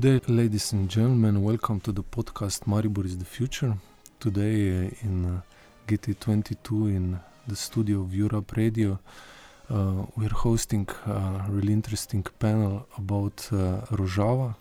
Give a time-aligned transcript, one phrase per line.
[0.00, 1.42] Day, ladies and gentlemen.
[1.42, 3.74] Welcome to the podcast Maribor is the Future.
[4.18, 5.40] Today uh, in uh,
[5.88, 8.98] GT22 in the studio of Europe Radio,
[9.68, 14.54] uh, we're hosting a really interesting panel about uh, Rojava.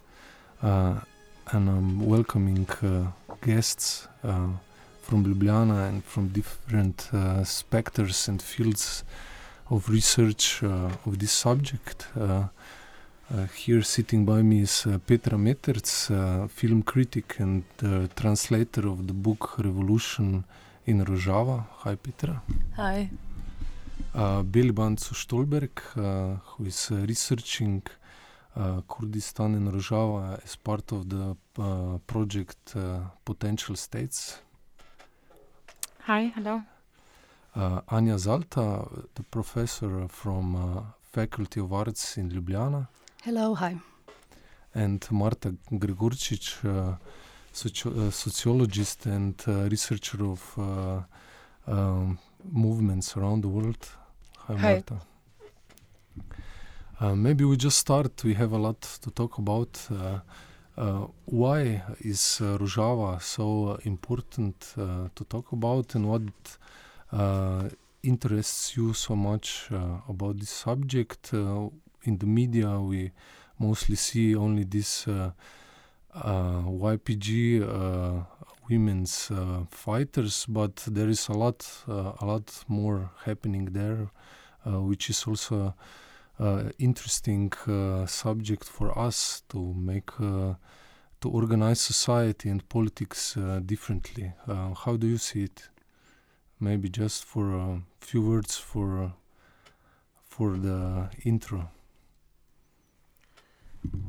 [0.61, 0.95] Uh,
[1.51, 3.05] and I'm welcoming uh,
[3.41, 4.49] guests uh,
[5.03, 9.05] from Ljubljana and from different uh, specters and fields
[9.69, 12.07] of research uh, of this subject.
[13.31, 18.87] Uh, here sitting by me is uh, Petra Meterc, uh, film critic and uh, translator
[18.87, 20.43] of the book Revolution
[20.87, 21.63] in Rojava.
[21.83, 22.41] Hi, Petra.
[22.75, 23.07] Hi.
[24.15, 27.83] Uh, Belibancu Stolberg, uh, who is uh, researching
[28.55, 34.41] uh, Kurdistan and Rojava as part of the uh, project uh, Potential States.
[35.99, 36.63] Hi, hello.
[37.55, 42.87] Uh, Anja Zalta, the professor from uh, Faculty of Arts in Ljubljana.
[43.23, 43.77] Hello, hi.
[44.73, 46.95] and Marta Gregorčič, uh,
[47.51, 51.01] socio- uh, sociologist and uh, researcher of uh,
[51.67, 53.83] um, movements around the world.
[54.47, 54.71] Hi, Hi.
[54.73, 55.01] Marta.
[56.99, 58.23] Uh, maybe we just start.
[58.23, 59.79] We have a lot to talk about.
[59.91, 60.19] Uh,
[60.77, 66.57] uh, why is uh, Rojava so uh, important uh, to talk about, and what
[67.11, 67.67] uh,
[68.03, 71.33] interests you so much uh, about this subject?
[71.33, 71.69] Uh,
[72.03, 73.11] in the media, we
[73.59, 75.31] mostly see only this uh,
[76.13, 78.23] uh, YPG uh,
[78.69, 84.09] women's uh, fighters, but there is a lot, uh, a lot more happening there,
[84.65, 85.73] uh, which is also
[86.39, 87.51] uh, interesting
[88.07, 90.11] subject for us to make
[91.21, 94.31] to organize society and politics differently.
[94.47, 95.67] How do you see it?
[96.61, 99.13] Maybe just for a few words for
[100.23, 101.69] for the intro.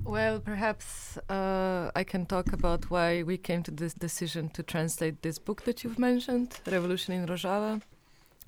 [0.05, 5.23] Well, perhaps uh, I can talk about why we came to this decision to translate
[5.23, 7.81] this book that you've mentioned, Revolution in Rojava.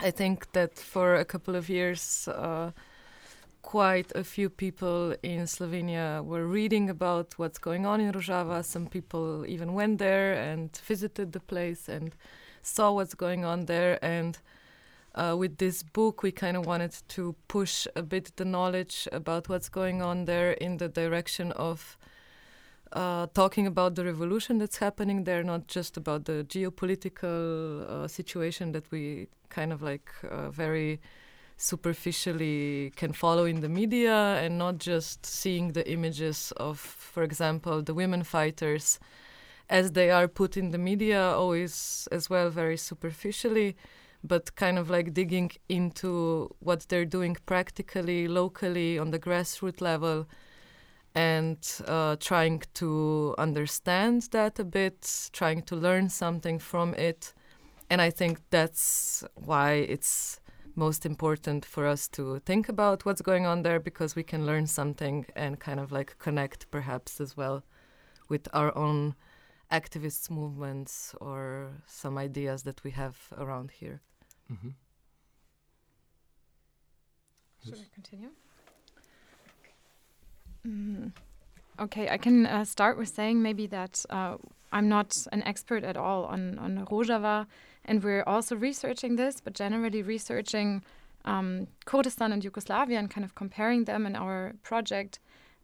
[0.01, 2.73] I think that for a couple of years, uh,
[3.63, 8.65] quite a few people in Slovenia were reading about what's going on in Rojava.
[8.65, 12.15] Some people even went there and visited the place and
[12.63, 14.05] saw what's going on there.
[14.05, 14.37] And
[15.15, 19.49] uh, with this book, we kind of wanted to push a bit the knowledge about
[19.49, 21.99] what's going on there in the direction of
[22.93, 28.73] uh, talking about the revolution that's happening there, not just about the geopolitical uh, situation
[28.73, 31.01] that we kind of like uh, very
[31.57, 37.83] superficially can follow in the media, and not just seeing the images of, for example,
[37.83, 38.99] the women fighters
[39.71, 43.77] as they are put in the media, always as well very superficially
[44.25, 50.29] but kind of like digging into what they're doing practically, locally, on the grassroots level,
[51.15, 57.35] and uh, trying to understand that a bit, trying to learn something from it.
[57.91, 60.41] And I think that's why it's
[60.75, 64.67] most important for us to think about what's going on there because we can learn
[64.67, 67.63] something and kind of like connect perhaps as well
[68.29, 69.15] with our own
[69.71, 74.01] activists movements or some ideas that we have around here.
[74.53, 74.69] Mm-hmm.
[77.65, 78.29] Should I continue?
[80.67, 81.13] Mm,
[81.81, 84.37] okay, I can uh, start with saying maybe that uh,
[84.73, 87.47] I'm not an expert at all on, on Rojava,
[87.85, 90.83] and we're also researching this, but generally researching
[91.25, 95.19] um, Kurdistan and Yugoslavia and kind of comparing them in our project.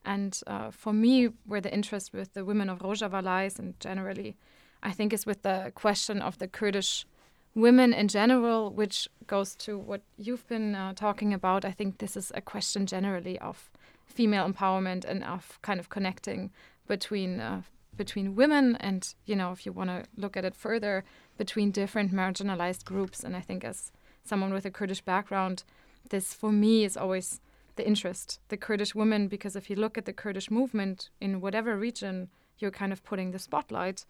[0.05, 4.37] And uh, for me, where the interest with the women of Rojava lies, and generally,
[4.83, 7.07] I think is with the question of the Kurdish
[7.55, 11.65] women in general, which goes to what you've been uh, talking about.
[11.65, 13.71] I think this is a question generally of
[14.07, 16.51] female empowerment and of kind of connecting
[16.87, 17.63] between uh,
[17.97, 21.05] between women and you know if you want to look at it further
[21.37, 23.25] between different marginalized groups.
[23.25, 23.93] And I think as
[24.25, 25.65] someone with a Kurdish background,
[26.11, 27.41] this for me is always
[27.77, 31.77] the interest, the Kurdish women, because if you look at the Kurdish movement in whatever
[31.77, 32.29] region
[32.59, 34.05] you're kind of putting the spotlight,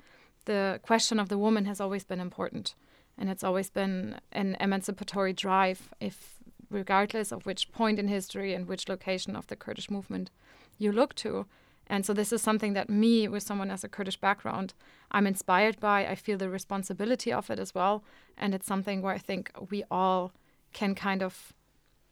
[0.47, 2.75] the question of the woman has always been important
[3.19, 6.39] and it's always been an emancipatory drive if
[6.71, 10.31] regardless of which point in history and which location of the kurdish movement
[10.77, 11.47] you look to.
[11.87, 14.75] And so this is something that me with someone as a kurdish background
[15.11, 16.07] i'm inspired by.
[16.07, 18.05] I feel the responsibility of it as well.
[18.37, 20.33] And it's something where i think we all
[20.73, 21.55] can kind of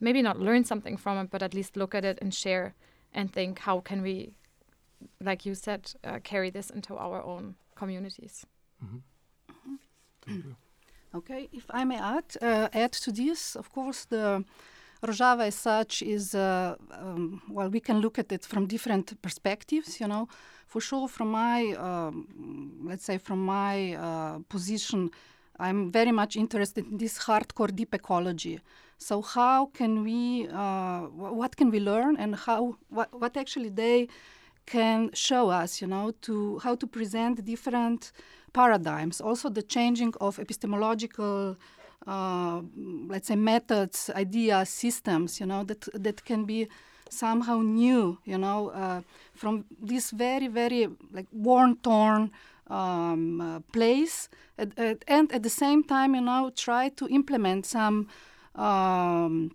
[0.01, 2.75] maybe not learn something from it but at least look at it and share
[3.13, 4.33] and think how can we
[5.23, 8.47] like you said uh, carry this into our own communities.
[8.85, 9.75] Mm-hmm.
[10.27, 10.57] Thank you.
[11.17, 14.45] Okay, if I may add, uh, add to this, of course, the
[15.03, 19.99] Rojava as such is, uh, um, well, we can look at it from different perspectives,
[19.99, 20.29] you know.
[20.67, 22.27] for sure, from my, um,
[22.85, 25.11] let's say, from my uh, position,
[25.59, 28.61] I'm very much interested in this hardcore deep ecology.
[28.99, 34.09] So how can we, uh, what can we learn, and how, what, what actually they
[34.67, 38.13] can show us, you know, to how to present different
[38.53, 39.21] paradigms.
[39.21, 41.57] Also, the changing of epistemological,
[42.07, 42.61] uh,
[43.09, 46.69] let's say, methods, ideas, systems, you know, that that can be
[47.09, 49.01] somehow new, you know, uh,
[49.35, 52.31] from this very, very like worn, torn
[52.69, 54.29] um, uh, place,
[54.59, 58.09] at, at, and at the same time, you know, try to implement some.
[58.55, 59.53] Um,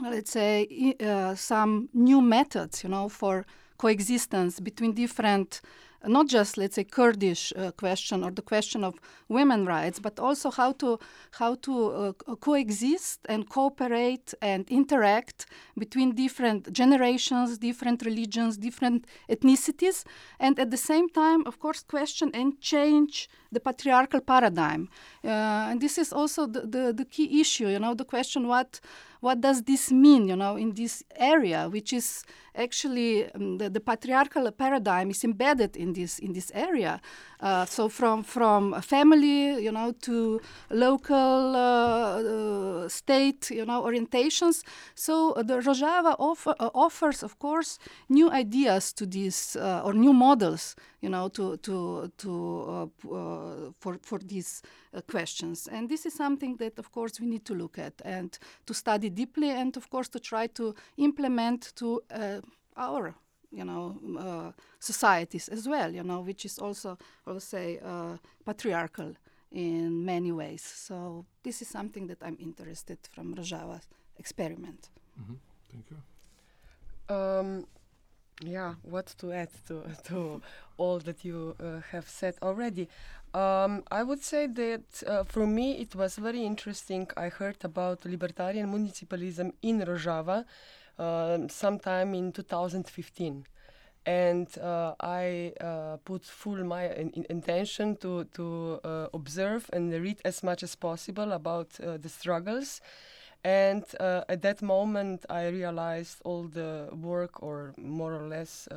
[0.00, 3.44] let's say uh, some new methods, you know, for
[3.78, 5.60] coexistence between different
[6.06, 8.94] not just let's say Kurdish uh, question or the question of
[9.28, 10.98] women rights, but also how to
[11.32, 15.46] how to uh, coexist and cooperate and interact
[15.76, 20.04] between different generations, different religions, different ethnicities,
[20.38, 24.88] and at the same time, of course, question and change the patriarchal paradigm.
[25.24, 25.28] Uh,
[25.70, 27.68] and this is also the, the, the key issue.
[27.68, 28.80] You know, the question what
[29.20, 32.24] what does this mean, you know, in this area, which is
[32.54, 37.00] actually um, the, the, patriarchal paradigm is embedded in this in this area.
[37.40, 40.40] Uh, so from from family, you know, to
[40.70, 44.62] local uh, uh, state, you know, orientations.
[44.94, 47.78] So uh, the Rojava offer, uh, offers, of course,
[48.08, 52.90] new ideas to this or new models, you know, to to to
[53.80, 54.62] for for these
[55.10, 55.68] questions.
[55.68, 59.10] And this is something that, of course, we need to look at and to study
[59.10, 62.02] deeply, and of course to try to implement to
[62.76, 63.14] our
[63.50, 68.16] you know uh, societies as well you know which is also i would say uh,
[68.44, 69.14] patriarchal
[69.50, 74.90] in many ways so this is something that i'm interested from rojava's experiment
[75.20, 75.34] mm-hmm.
[75.70, 77.66] thank you um,
[78.42, 80.42] yeah what to add to, to
[80.76, 82.88] all that you uh, have said already
[83.34, 87.08] um, I would say that uh, for me it was very interesting.
[87.16, 90.44] I heard about libertarian municipalism in Rojava
[90.98, 93.44] uh, sometime in 2015
[94.08, 99.92] and uh, I uh, put full my in, in intention to to uh, observe and
[99.92, 102.80] read as much as possible about uh, the struggles.
[103.44, 108.68] And uh, at that moment, I realized all the work, or more or less,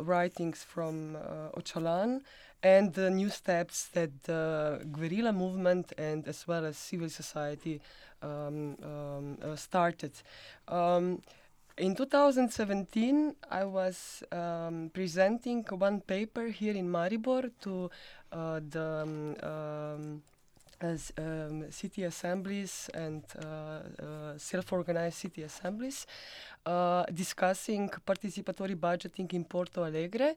[0.00, 1.16] writings from
[1.56, 2.20] Öcalan
[2.66, 4.42] and the new steps that the
[4.96, 7.80] guerrilla movement and as well as civil society
[8.22, 10.12] um, um, uh, started.
[10.66, 11.22] Um,
[11.78, 17.90] in 2017, I was um, presenting one paper here in Maribor to
[18.32, 20.22] uh, the um, um,
[20.80, 23.82] as um, city assemblies and uh, uh,
[24.36, 26.06] self-organized city assemblies
[26.66, 30.34] uh, discussing participatory budgeting in Porto Alegre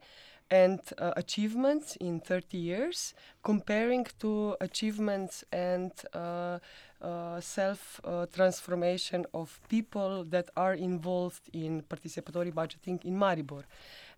[0.51, 3.13] and uh, achievements in 30 years
[3.43, 6.59] comparing to achievements and uh,
[7.01, 13.63] uh, self uh, transformation of people that are involved in participatory budgeting in Maribor.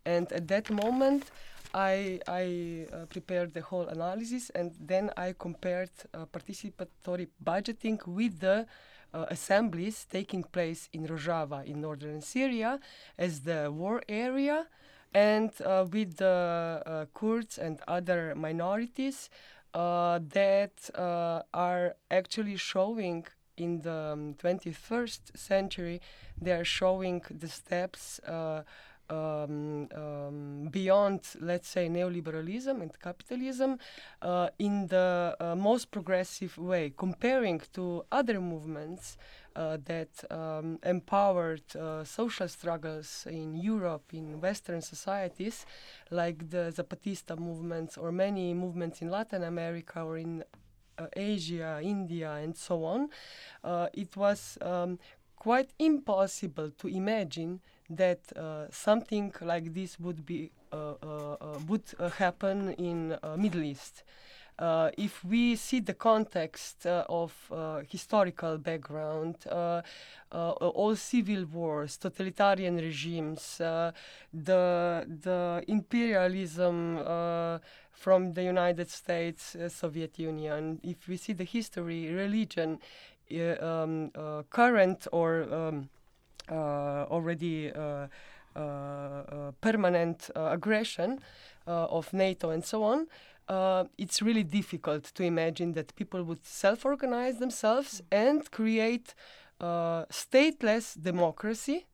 [0.06, 1.30] And at that moment,
[1.74, 8.40] I, I uh, prepared the whole analysis and then I compared uh, participatory budgeting with
[8.40, 8.66] the
[9.14, 12.80] uh, assemblies taking place in Rojava in northern Syria
[13.18, 14.68] as the war area
[15.14, 19.30] and uh, with the Kurds and other minorities
[19.74, 23.26] uh, that uh, are actually showing
[23.58, 26.02] in the um, 21st century,
[26.42, 28.64] they are showing the steps uh,
[29.10, 33.78] um, um, beyond, let's say, neoliberalism and capitalism
[34.22, 39.18] uh, in the uh, most progressive way, comparing to other movements
[39.56, 45.66] uh, that um, empowered uh, social struggles in Europe, in Western societies,
[46.10, 50.44] like the Zapatista movements or many movements in Latin America or in
[50.98, 53.10] uh, Asia, India, and so on.
[53.64, 55.00] Uh, it was um,
[55.36, 60.94] quite impossible to imagine that uh, something like this would be uh,
[61.68, 61.84] would
[62.18, 64.04] happen in Middle East.
[64.62, 69.82] Uh, if we see the context uh, of uh, historical background, uh,
[70.32, 73.92] uh, all civil wars, totalitarian regimes, uh,
[74.32, 76.98] the the imperialism
[77.92, 82.80] from the United States, Soviet Union, if we see the history, religion,
[83.62, 84.12] um,
[84.52, 85.90] current or um,
[86.52, 87.72] already
[89.62, 91.20] permanent aggression
[91.66, 93.08] of NATO and so on
[93.48, 99.14] uh, it's really difficult to imagine that people would self organize themselves and create
[99.60, 101.86] uh, stateless democracy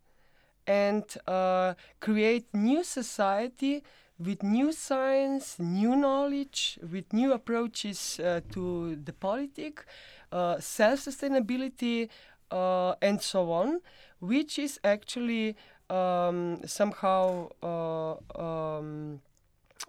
[0.65, 3.83] and uh, create new society
[4.19, 9.85] with new science, new knowledge, with new approaches uh, to the politic,
[10.31, 12.09] uh, self-sustainability,
[12.51, 13.79] uh, and so on,
[14.19, 15.55] which is actually
[15.89, 19.21] um, somehow um,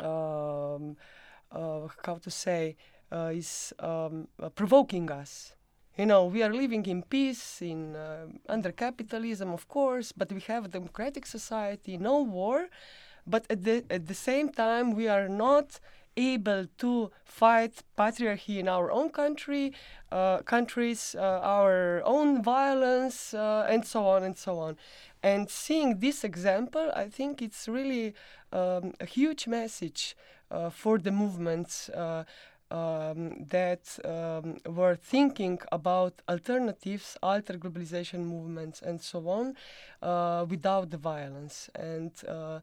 [0.00, 0.97] um,
[1.52, 2.76] how to say
[3.12, 5.55] is um, provoking us.
[5.97, 10.40] You know we are living in peace in uh, under capitalism of course but we
[10.43, 12.69] have a democratic society no war.
[13.26, 15.81] But at the at the same time we are not
[16.17, 19.73] able to fight patriarchy in our own country
[20.12, 24.76] uh, countries uh, our own violence uh, and so on and so on.
[25.23, 28.14] And seeing this example i think it's really
[28.52, 30.38] um, a huge message uh,
[30.71, 32.25] for the movements uh,
[32.71, 39.55] um, that um, were thinking about alternatives, alter globalization movements, and so on,
[40.02, 41.71] uh, without the violence.
[41.75, 42.61] And uh,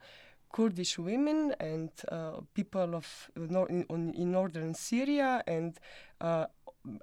[0.51, 5.77] Kurdish women and uh, people of nor- in, in, northern Syria and
[6.21, 6.45] uh,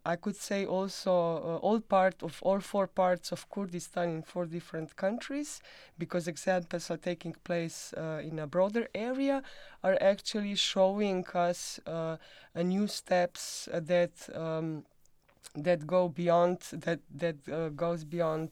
[0.05, 4.47] I could say also uh, all part of all four parts of Kurdistan in four
[4.47, 5.61] different countries,
[5.99, 9.43] because examples are taking place uh, in a broader area,
[9.83, 12.17] are actually showing us uh,
[12.55, 14.85] new steps that um,
[15.55, 18.51] that go beyond that that uh, goes beyond.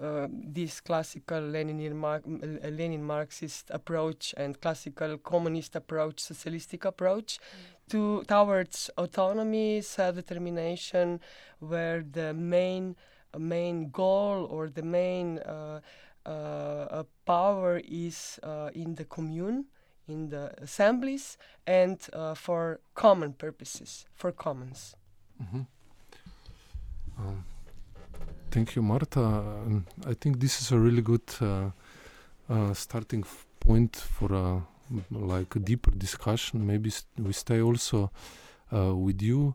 [0.00, 7.38] Uh, uh, this classical Lenin, Mar- Lenin Marxist approach and classical communist approach, socialistic approach,
[7.38, 11.20] mm to towards autonomy, self-determination,
[11.60, 12.96] where the main
[13.32, 15.80] uh, main goal or the main uh,
[16.26, 19.66] uh, power is uh, in the commune,
[20.08, 24.96] in the assemblies, and uh, for common purposes, for commons.
[25.40, 25.62] Mm-hmm.
[27.18, 27.44] Um,
[28.56, 29.20] thank you, Marta.
[29.20, 34.62] Um, I think this is a really good uh, starting f- point for a
[35.10, 36.66] like a deeper discussion.
[36.66, 38.10] Maybe we stay also
[38.72, 39.54] uh, with you.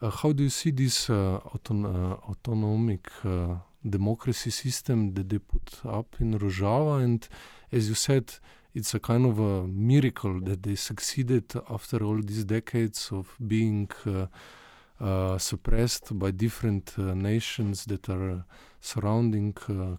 [0.00, 5.40] Uh, how do you see this uh, auton- uh, autonomic uh, democracy system that they
[5.40, 7.04] put up in Rojava?
[7.04, 7.28] And
[7.70, 8.32] as you said,
[8.74, 13.90] it's a kind of a miracle that they succeeded after all these decades of being
[14.06, 14.26] uh,
[15.38, 18.44] suppressed by different nations that are
[18.80, 19.52] surrounding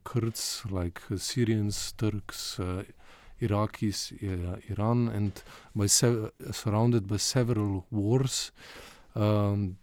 [0.04, 2.60] Kurds, like Syrians, Turks,
[3.42, 5.32] Iraqis, uh, Iran, and
[5.76, 8.52] by surrounded by several wars.
[9.16, 9.78] Um,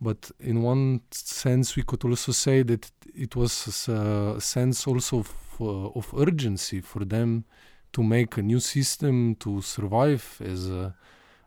[0.00, 5.34] but in one sense, we could also say that it was a sense also of,
[5.60, 7.44] uh, of urgency for them
[7.92, 10.94] to make a new system to survive as a,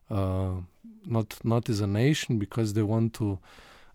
[0.10, 0.56] uh,
[1.06, 3.39] not not as a nation because they want to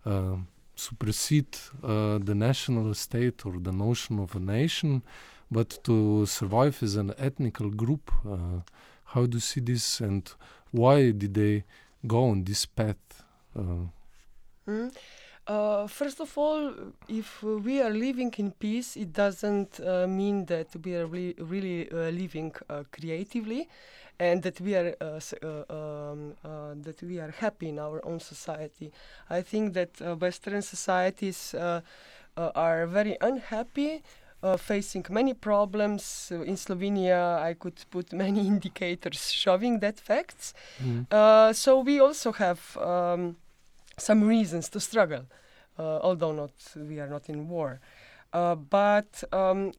[0.05, 0.35] uh,
[0.75, 5.03] supersede uh, the national state or the notion of a nation
[5.53, 8.61] but to survive as an ethnical group, uh,
[9.05, 10.31] how do you see this and
[10.71, 11.63] why did they
[12.07, 13.23] go on this path?
[13.55, 14.91] Mm.
[15.45, 16.73] Uh, first of all,
[17.07, 21.91] if we are living in peace, it doesn't uh, mean that we are really, really
[21.91, 23.67] uh, living uh, creatively,
[24.19, 26.35] and that we are um,
[26.83, 28.91] that we are happy in our own society.
[29.29, 31.55] I think that Western societies
[32.35, 34.01] are very unhappy
[34.43, 36.29] uh, facing many problems.
[36.31, 40.53] Uh, in Slovenia, I could put many indicators showing that facts.
[40.83, 41.11] Mm.
[41.11, 43.37] Uh, so we also have um,
[43.97, 45.25] some reasons to struggle,
[45.79, 47.79] uh, although not we are not in war.
[48.33, 49.71] Uh, but um,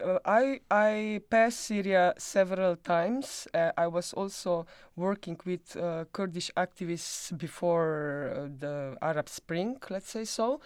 [0.00, 3.48] uh, I I passed Syria several times.
[3.54, 5.76] I was also working with
[6.12, 10.60] Kurdish activists before the Arab Spring, let's say so.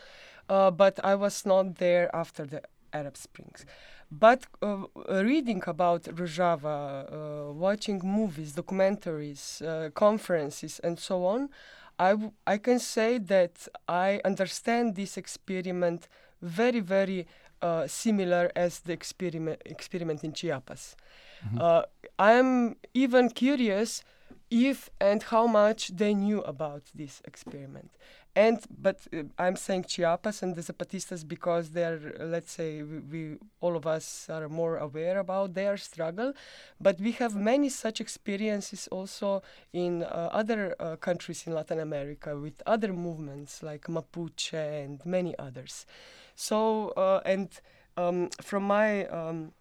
[0.48, 3.66] but I was not there after the Arab Springs.
[4.10, 6.78] But uh, reading about Rojava,
[7.48, 11.48] uh, watching movies, documentaries, uh, conferences, and so on,
[11.98, 12.14] I,
[12.46, 16.08] I can say that I understand this experiment
[16.40, 17.26] very, very
[17.62, 20.96] uh, similar as the experiment, experiment in Chiapas.
[21.46, 21.58] Mm-hmm.
[21.60, 21.82] Uh,
[22.18, 24.02] I'm even curious
[24.50, 27.90] if and how much they knew about this experiment
[28.36, 33.36] and but uh, I'm saying Chiapas and the Zapatistas because they're let's say we, we,
[33.60, 36.34] all of us are more aware about their struggle,
[36.78, 42.36] but we have many such experiences also in uh, other uh, countries in Latin America
[42.36, 45.86] with other movements like Mapuche and many others.
[46.36, 47.48] So uh, and
[47.96, 49.52] um, from my um,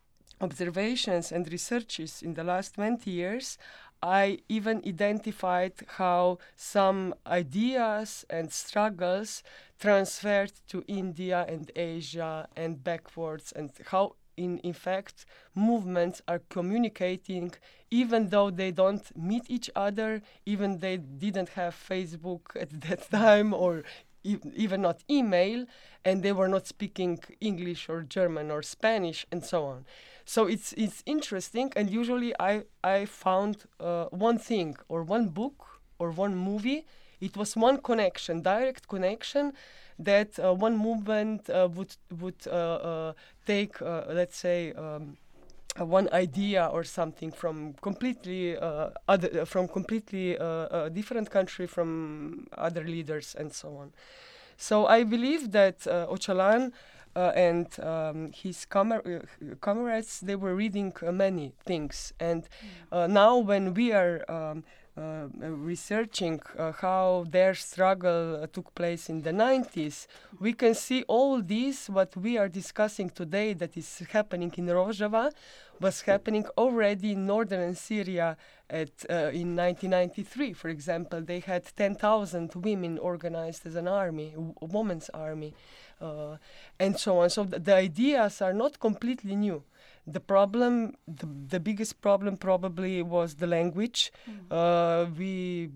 [0.42, 3.58] observations and researches in the last 20 years,
[4.04, 9.42] I even identified how some ideas and struggles
[9.80, 17.54] transferred to India and Asia and backwards, and how in in fact movements are communicating
[17.90, 23.54] even though they don't meet each other even they didn't have facebook at that time
[23.54, 23.84] or
[24.24, 25.66] e- even not email
[26.06, 29.86] and they were not speaking english or german or spanish and so on
[30.26, 35.82] so it's it's interesting and usually i i found uh, one thing or one book
[36.00, 36.86] or one movie
[37.22, 39.54] it was one connection direct connection
[40.00, 43.14] that uh, one movement uh, would would uh, uh,
[43.46, 45.18] take, uh, let's say, um,
[45.78, 48.58] one idea or something from completely
[49.08, 50.38] other from completely
[50.94, 53.92] different country from other leaders and so on.
[54.58, 56.72] So I believe that uh, Öcalan
[57.16, 62.48] uh, and um, his comra- uh, comrades they were reading uh, many things, and
[62.92, 64.64] uh, now when we are um,
[64.98, 70.08] uh, researching uh, how their struggle uh, took place in the 90s,
[70.40, 75.32] we can see all this what we are discussing today that is happening in Rojava
[75.82, 78.38] was happening already in northern Syria
[78.70, 80.54] at uh, in 1993.
[80.54, 85.54] For example, they had 10,000 women organized as an army, a women's army,
[86.02, 86.38] uh,
[86.80, 87.30] and so on.
[87.30, 89.64] So th- the ideas are not completely new.
[90.08, 94.12] The problem, the, the biggest problem probably was the language.
[94.52, 95.70] Uh, we,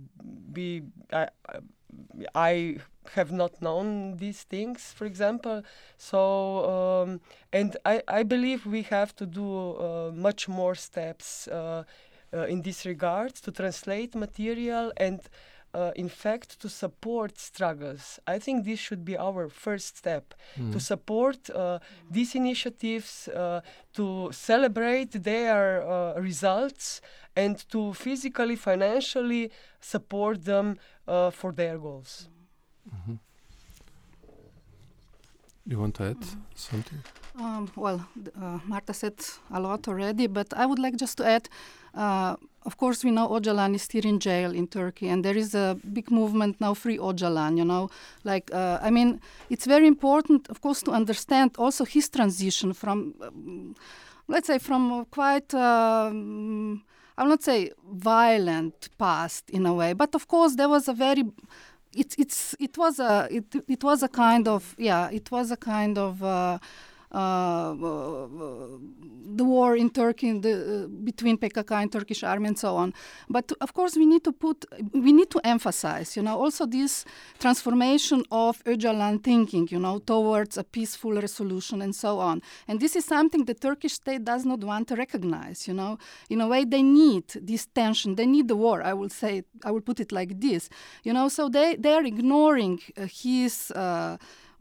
[0.53, 1.59] we, I, I-
[2.35, 2.77] I
[3.13, 5.63] have not known these things, for example.
[5.97, 7.21] So, um,
[7.51, 11.83] and I, I believe we have to do uh, much more steps uh,
[12.33, 15.19] uh, in this regard to translate material and,
[15.73, 18.19] uh, in fact, to support struggles.
[18.27, 20.71] I think this should be our first step Mm.
[20.73, 21.79] to support uh,
[22.11, 23.61] these initiatives, uh,
[23.93, 27.01] to celebrate their uh, results,
[27.35, 32.27] and to physically, financially support them uh, for their goals.
[32.89, 33.19] Mhm.
[35.69, 36.17] You want to add
[36.55, 36.97] something?
[37.39, 38.03] Um, well,
[38.41, 39.13] uh, Marta said
[39.51, 41.47] a lot already, but I would like just to add.
[41.93, 45.53] Uh, of course, we know Öcalan is still in jail in Turkey, and there is
[45.53, 47.55] a big movement now, Free Öcalan.
[47.55, 47.91] You know,
[48.23, 53.13] like uh, I mean, it's very important, of course, to understand also his transition from,
[53.21, 53.75] um,
[54.27, 55.53] let's say, from quite.
[55.53, 56.83] Um,
[57.19, 60.93] I will not say violent past in a way, but of course there was a
[60.93, 61.25] very
[61.93, 65.57] it's it's it was a it it was a kind of yeah it was a
[65.57, 66.59] kind of uh,
[67.11, 68.79] the
[69.43, 72.93] war in Turkey the, uh, between PKK and Turkish army and so on.
[73.29, 77.05] But of course, we need to put we need to emphasize, you know, also this
[77.39, 82.41] transformation of Öcalan thinking, you know, towards a peaceful resolution and so on.
[82.67, 85.67] And this is something the Turkish state does not want to recognize.
[85.67, 85.97] You know,
[86.29, 88.83] in a way, they need this tension, they need the war.
[88.83, 90.69] I will say, I will put it like this.
[91.03, 93.71] You know, so they they are ignoring uh, his.
[93.71, 94.17] Uh,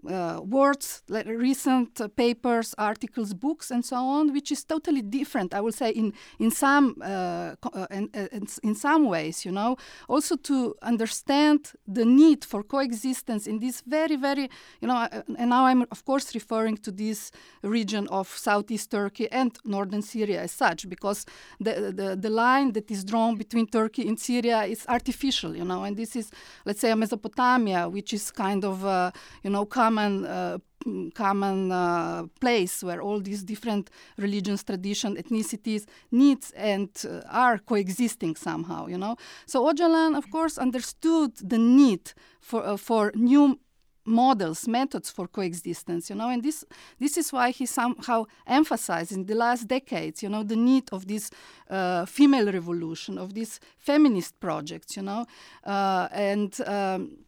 [0.07, 5.55] uh, words, like recent uh, papers, articles, books, and so on, which is totally different.
[5.55, 8.29] I will say in in some uh, uh, in, uh,
[8.63, 9.77] in, some ways, you know,
[10.09, 14.49] also to understand the need for coexistence in this very very,
[14.81, 17.33] you know, uh, and now I'm of course referring to this
[17.63, 21.27] region of southeast Turkey and northern Syria as such, because
[21.61, 25.83] the the, the line that is drawn between Turkey and Syria is artificial, you know,
[25.83, 26.31] and this is
[26.65, 32.83] let's say Mesopotamia, which is kind of you know common uh, mm, common uh, place
[32.87, 38.87] where all these different religions, tradition, ethnicities, needs and uh, are coexisting somehow.
[38.87, 43.59] You know, so Öcalan, of course, understood the need for uh, for new
[44.05, 46.65] models, methods for coexistence, you know, and this
[46.99, 51.07] this is why he somehow emphasized in the last decades, you know, the need of
[51.07, 51.31] this
[51.71, 55.25] uh, female revolution, of these feminist projects, you know,
[55.65, 56.61] uh, and.
[56.67, 57.28] Um,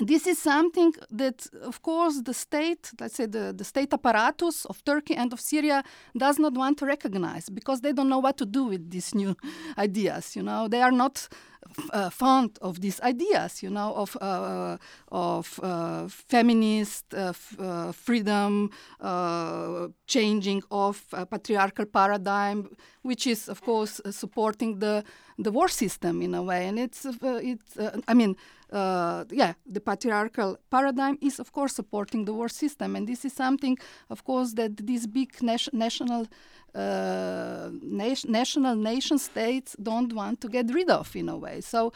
[0.00, 4.82] this is something that, of course, the state, let's say the, the state apparatus of
[4.84, 5.82] Turkey and of Syria,
[6.16, 9.36] does not want to recognize because they don't know what to do with these new
[9.78, 10.34] ideas.
[10.34, 11.28] You know, they are not
[11.92, 13.62] uh, fond of these ideas.
[13.62, 14.76] You know, of uh,
[15.10, 18.70] of uh, feminist uh, uh, freedom,
[19.00, 22.68] uh, changing of uh, patriarchal paradigm,
[23.02, 25.04] which is, of course, uh, supporting the
[25.38, 26.66] the war system in a way.
[26.68, 28.36] And it's uh, it's uh, I mean
[28.72, 32.96] uh, yeah, the patriarchal paradigm is, of course, supporting the war system.
[32.96, 36.26] And this is something, of course, that these big nas- national uh,
[36.74, 41.60] Uh, nation, national nation states don't want to get rid of in a way.
[41.60, 41.92] So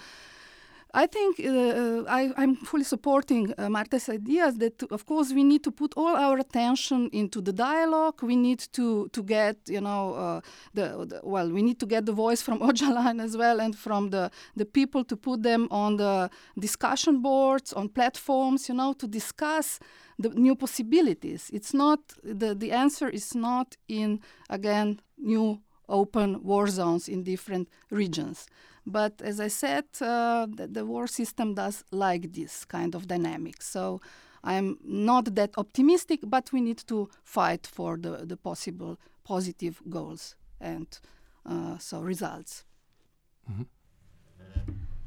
[0.96, 5.44] I think uh, uh I, am fully supporting uh, Marta's ideas that, of course, we
[5.44, 8.22] need to put all our attention into the dialogue.
[8.22, 10.40] We need to, to get, you know, uh,
[10.72, 14.08] the, the, well, we need to get the voice from Öcalan as well and from
[14.08, 19.06] the, the people to put them on the discussion boards, on platforms, you know, to
[19.06, 19.78] discuss
[20.18, 21.50] the new possibilities.
[21.52, 27.68] It's not, the, the answer is not in, again, new open war zones in different
[27.90, 28.46] regions.
[28.86, 33.68] But as I said, uh, the, the, war system does like this kind of dynamics.
[33.68, 34.00] So
[34.44, 40.36] I'm not that optimistic, but we need to fight for the, the possible positive goals
[40.60, 40.86] and
[41.44, 42.64] uh, so results.
[43.50, 43.62] Mm-hmm.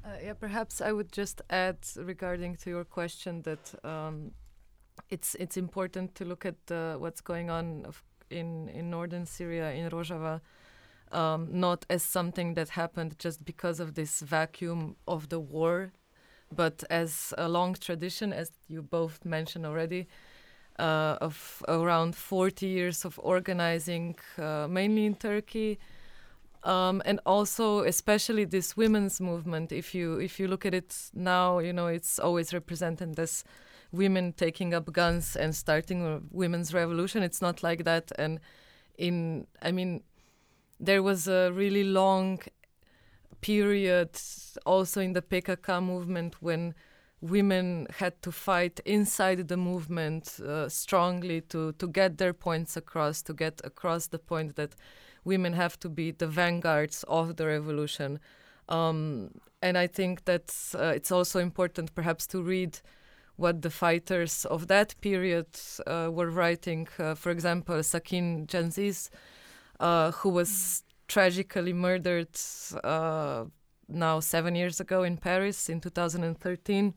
[0.03, 4.31] Uh, yeah, perhaps I would just add regarding to your question that um,
[5.09, 7.85] it's it's important to look at uh, what's going on
[8.29, 10.41] in in northern Syria in Rojava
[11.11, 15.91] um, not as something that happened just because of this vacuum of the war,
[16.55, 20.07] but as a long tradition, as you both mentioned already,
[20.77, 25.79] uh, of around 40 years of organizing, uh, mainly in Turkey.
[26.63, 29.71] Um, and also, especially this women's movement.
[29.71, 33.45] If you if you look at it now, you know it's always represented as
[33.91, 37.23] women taking up guns and starting a women's revolution.
[37.23, 38.11] It's not like that.
[38.17, 38.39] And
[38.97, 40.03] in, I mean,
[40.79, 42.39] there was a really long
[43.41, 44.09] period
[44.65, 46.73] also in the PKK movement when
[47.21, 53.21] women had to fight inside the movement uh, strongly to, to get their points across,
[53.21, 54.75] to get across the point that
[55.25, 58.19] women have to be the vanguards of the revolution.
[58.69, 62.79] Um, and I think that uh, it's also important perhaps to read
[63.35, 65.47] what the fighters of that period
[65.87, 66.87] uh, were writing.
[66.97, 69.09] Uh, for example, Sakine Cansız
[69.79, 72.29] uh, who was tragically murdered
[72.83, 73.45] uh,
[73.87, 76.93] now seven years ago in Paris in 2013.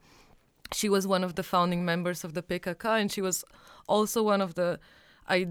[0.73, 3.45] She was one of the founding members of the PKK, and she was
[3.89, 4.79] also one of the,
[5.29, 5.49] I,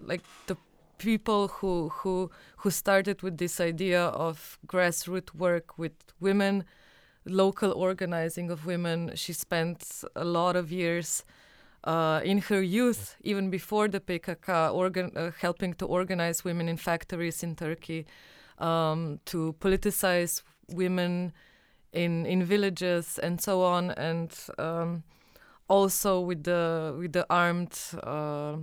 [0.00, 0.56] like the
[0.98, 6.64] people who who who started with this idea of grassroots work with women,
[7.24, 9.12] local organizing of women.
[9.14, 11.24] She spent a lot of years
[11.84, 16.76] uh, in her youth, even before the PKK, organ- uh, helping to organize women in
[16.76, 18.06] factories in Turkey,
[18.58, 21.32] um, to politicize women
[21.92, 25.02] in in villages and so on, and um,
[25.68, 28.56] also with the with the armed uh,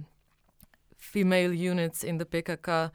[0.98, 2.92] female units in the PKK.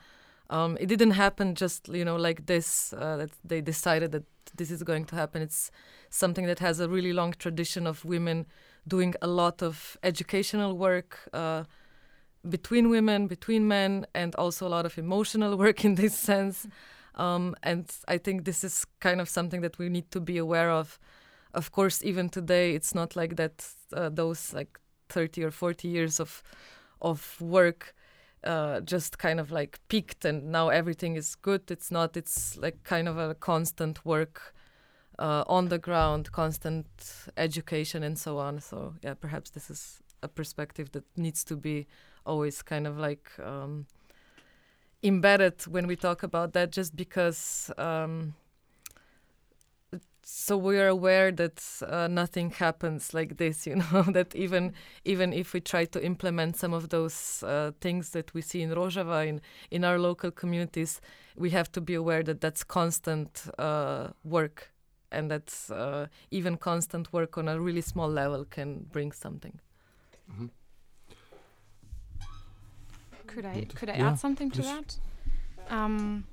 [0.50, 2.92] Um, it didn't happen just you know like this.
[2.92, 4.24] Uh, that they decided that
[4.56, 5.42] this is going to happen.
[5.42, 5.70] It's
[6.10, 8.46] something that has a really long tradition of women
[8.90, 11.64] doing a lot of educational work uh,
[12.48, 16.66] between women, between men, and also a lot of emotional work in this sense.
[17.14, 20.70] Um, and I think this is kind of something that we need to be aware
[20.70, 20.98] of.
[21.54, 23.66] Of course, even today, it's not like that.
[23.92, 26.42] Uh, those like 30 or 40 years of
[27.02, 27.94] of work
[28.44, 31.70] uh, just kind of like peaked, and now everything is good.
[31.70, 32.16] It's not.
[32.16, 34.54] It's like kind of a constant work
[35.20, 36.86] uh, on the ground, constant
[37.36, 38.60] education, and so on.
[38.60, 41.86] So yeah, perhaps this is a perspective that needs to be
[42.24, 43.86] always kind of like um,
[45.02, 47.70] embedded when we talk about that, just because.
[47.78, 48.34] Um,
[50.22, 54.72] so we are aware that uh, nothing happens like this you know that even
[55.04, 58.70] even if we try to implement some of those uh, things that we see in
[58.70, 59.40] Rojava in
[59.72, 61.00] in our local communities
[61.36, 64.70] we have to be aware that that's constant uh, work
[65.12, 69.60] and that uh, even constant work on a really small level can bring something.
[70.30, 70.46] Mm-hmm.
[73.26, 74.98] Could I could I yeah, add something to that?
[75.68, 76.24] Um,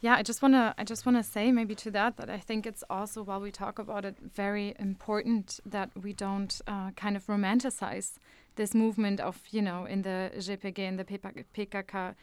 [0.00, 2.84] yeah, I just wanna I just wanna say maybe to that that I think it's
[2.88, 8.18] also while we talk about it very important that we don't uh, kind of romanticize
[8.56, 12.14] this movement of you know in the YPJ and the PKK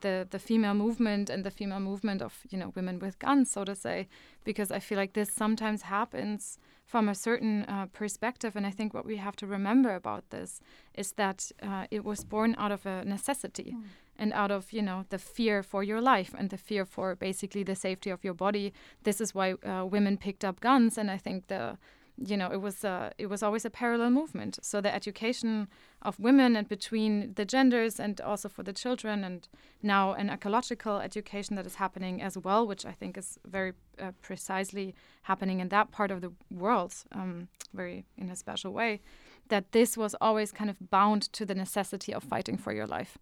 [0.00, 3.64] the the female movement and the female movement of you know women with guns, so
[3.64, 4.08] to say,
[4.44, 8.94] because I feel like this sometimes happens from a certain uh, perspective, and I think
[8.94, 10.60] what we have to remember about this
[10.94, 13.74] is that uh, it was born out of a necessity.
[13.76, 13.82] Mm.
[14.20, 17.62] And out of you know the fear for your life and the fear for basically
[17.62, 18.72] the safety of your body,
[19.04, 20.98] this is why uh, women picked up guns.
[20.98, 21.78] And I think the
[22.24, 24.58] you know it was uh, it was always a parallel movement.
[24.62, 25.68] So the education
[26.02, 29.48] of women and between the genders and also for the children and
[29.82, 34.12] now an ecological education that is happening as well which i think is very uh,
[34.22, 39.00] precisely happening in that part of the world um, very in a special way
[39.48, 43.18] that this was always kind of bound to the necessity of fighting for your life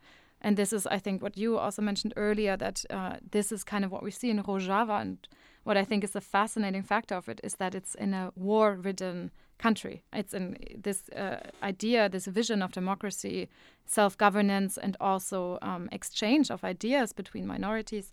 [0.47, 3.85] And this is, I think, what you also mentioned earlier that uh, this is kind
[3.85, 5.01] of what we see in Rojava.
[5.01, 5.19] And
[5.65, 8.75] what I think is the fascinating factor of it is that it's in a war
[8.75, 10.05] ridden country.
[10.13, 13.49] It's in this uh, idea, this vision of democracy,
[13.87, 18.13] self governance, and also um, exchange of ideas between minorities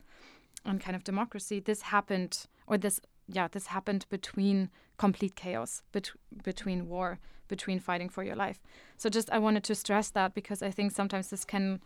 [0.65, 1.59] and kind of democracy.
[1.59, 8.09] This happened, or this, yeah, this happened between complete chaos, bet- between war, between fighting
[8.09, 8.59] for your life.
[8.97, 11.79] So just I wanted to stress that because I think sometimes this can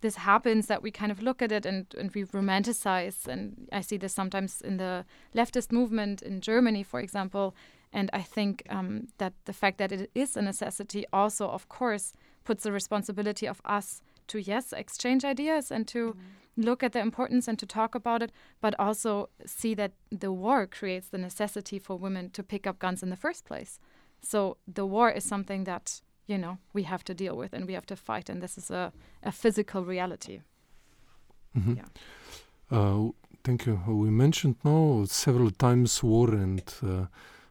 [0.00, 3.80] this happens that we kind of look at it and, and we romanticize and i
[3.80, 7.54] see this sometimes in the leftist movement in germany for example
[7.92, 12.12] and I think um, that the fact that it is a necessity also, of course,
[12.44, 16.62] puts the responsibility of us to, yes, exchange ideas and to mm-hmm.
[16.62, 18.30] look at the importance and to talk about it,
[18.60, 23.02] but also see that the war creates the necessity for women to pick up guns
[23.02, 23.78] in the first place.
[24.20, 27.74] So the war is something that, you know, we have to deal with and we
[27.74, 28.30] have to fight.
[28.30, 30.42] And this is a, a physical reality.
[31.56, 31.74] Mm-hmm.
[31.78, 31.88] Yeah.
[32.70, 33.10] Uh,
[33.42, 33.80] thank you.
[33.86, 36.62] We mentioned now several times war and.
[36.80, 37.06] Uh,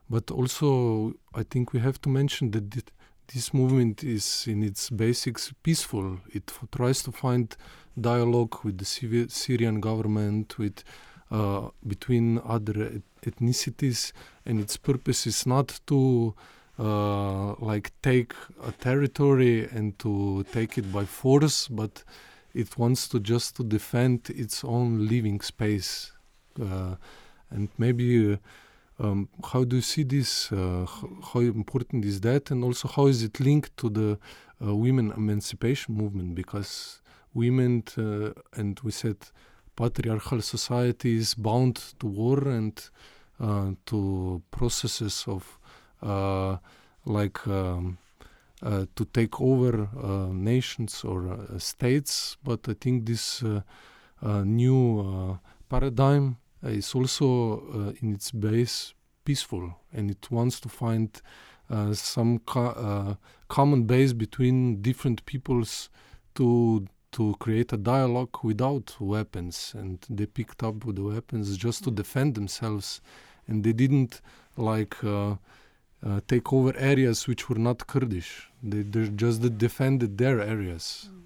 [0.10, 2.92] but also, I think we have to mention that
[3.34, 6.20] this movement is, in its basics, peaceful.
[6.34, 7.54] It tries to find
[8.00, 10.84] dialogue with the Syrian government, with
[11.30, 14.14] uh, between other ethnicities,
[14.46, 16.34] and its purpose is not to
[16.80, 22.04] uh, like take a territory and to take it by force, but
[22.54, 26.12] it wants to just to defend its own living space,
[26.62, 26.96] uh,
[27.50, 28.38] and maybe uh,
[29.00, 30.52] um, how do you see this?
[30.52, 30.86] Uh,
[31.34, 32.52] how important is that?
[32.52, 34.20] And also, how is it linked to the
[34.60, 36.34] women emancipation movement?
[36.34, 37.02] Because
[37.34, 37.84] women,
[38.56, 39.18] and we said,
[39.78, 42.90] patriarchal society is bound to war and
[43.40, 45.60] uh, to processes of
[46.02, 47.98] like um,
[48.62, 49.88] uh, to take over
[50.34, 52.38] nations or states.
[52.44, 53.44] But I think this
[54.24, 58.94] new paradigm is also uh, in its base
[59.26, 59.76] peaceful.
[59.94, 61.10] And it wants to find
[61.70, 63.16] uh, some co- uh,
[63.48, 65.90] common base between different peoples
[66.36, 69.74] to to create a dialogue without weapons.
[69.76, 73.02] And they picked up the weapons just to defend themselves.
[73.48, 74.22] And they didn't
[74.58, 75.36] like uh,
[76.06, 78.50] uh, take over areas which were not Kurdish.
[78.64, 78.84] They,
[79.16, 81.10] just defended their areas.
[81.10, 81.18] Mm.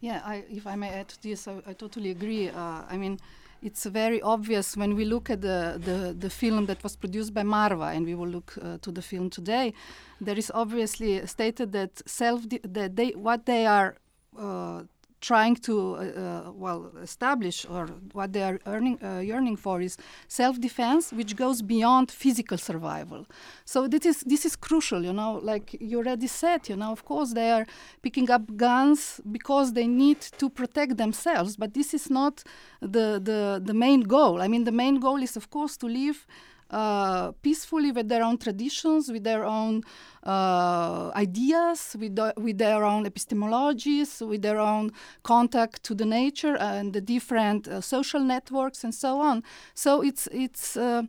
[0.00, 2.48] Yeah, I, if I may add to this, I, I totally agree.
[2.48, 3.18] Uh, I mean,
[3.62, 7.42] it's very obvious when we look at the, the, the film that was produced by
[7.42, 9.74] Marva, and we will look uh, to the film today.
[10.20, 13.96] There is obviously stated that self that they what they are
[14.38, 14.82] uh,
[15.20, 19.96] trying to uh, uh, well establish or what they are earning, uh, yearning for is
[20.28, 23.26] self-defense which goes beyond physical survival.
[23.64, 27.04] So this is this is crucial you know like you already said you know of
[27.04, 27.66] course they are
[28.02, 32.44] picking up guns because they need to protect themselves but this is not
[32.80, 34.40] the the the main goal.
[34.40, 36.26] I mean the main goal is of course to live
[36.70, 39.82] uh, peacefully with their own traditions, with their own
[40.24, 44.90] uh, ideas, with, the, with their own epistemologies, with their own
[45.22, 49.42] contact to the nature and the different uh, social networks and so on.
[49.74, 51.02] So it's it's uh,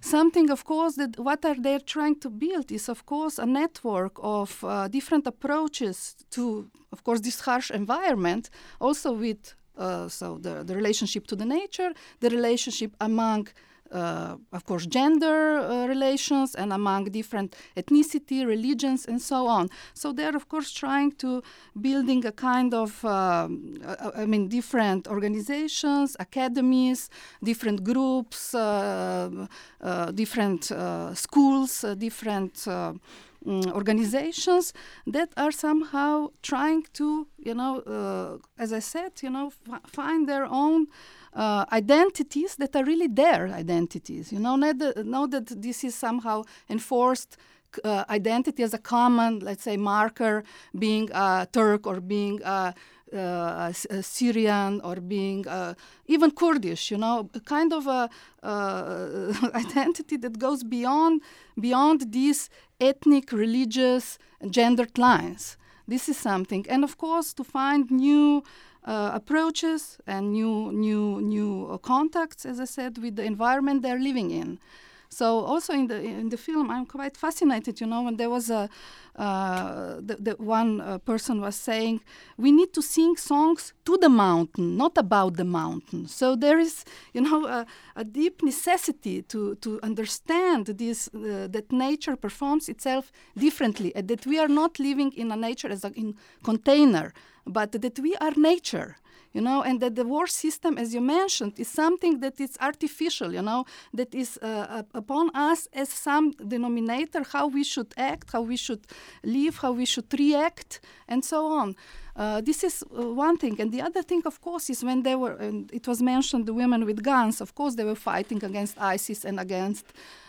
[0.00, 4.18] something of course that what are they trying to build is of course a network
[4.22, 10.64] of uh, different approaches to of course this harsh environment also with uh, so the,
[10.64, 13.48] the relationship to the nature the relationship among
[13.90, 19.68] of course, gender uh, relations and among different ethnicity, religions, and so on.
[19.94, 21.42] So they're, of course, trying to
[21.80, 23.78] building a kind of, um,
[24.14, 27.10] I mean, different organizations, academies,
[27.42, 29.46] different groups, uh,
[29.80, 32.66] uh different uh, schools, uh, different.
[32.66, 33.00] Um,
[33.46, 34.74] organizations
[35.06, 39.52] that are somehow trying to, you know, as I said, you know,
[39.86, 40.88] find their own
[41.34, 44.32] uh, identities that are really their identities.
[44.32, 47.36] You know, not that, not that this is somehow enforced
[47.84, 50.42] uh, identity as a common, let's say, marker,
[50.78, 52.74] being a Turk or being a,
[53.12, 55.74] uh, Syrian or being uh,
[56.06, 58.10] even Kurdish, you know, a kind of a
[58.42, 61.22] uh, identity that goes beyond
[61.58, 64.18] beyond these ethnic, religious,
[64.50, 65.56] gendered lines.
[65.86, 68.42] This is something, and of course, to find new
[68.88, 74.30] uh, approaches and new new new contacts, as I said, with the environment they're living
[74.30, 74.58] in.
[75.08, 77.80] So also in the in the film, I'm quite fascinated.
[77.80, 78.68] You know, when there was a
[79.16, 82.00] uh, the, the one uh, person was saying
[82.36, 86.06] we need to sing songs to the mountain, not about the mountain.
[86.06, 87.66] So there is, you know, a,
[87.96, 94.26] a deep necessity to to understand this uh, that nature performs itself differently, and that
[94.26, 97.12] we are not living in a nature as a in container,
[97.44, 98.96] but that we are nature
[99.32, 103.32] you know and that the war system as you mentioned is something that is artificial
[103.32, 108.42] you know that is uh, upon us as some denominator how we should act how
[108.42, 108.84] we should
[109.22, 111.74] live how we should react and so on.
[112.16, 113.60] Uh, this is uh, one thing.
[113.60, 116.54] And the other thing of course is when they were and it was mentioned the
[116.54, 117.40] women with guns.
[117.40, 119.86] Of course they were fighting against isis and against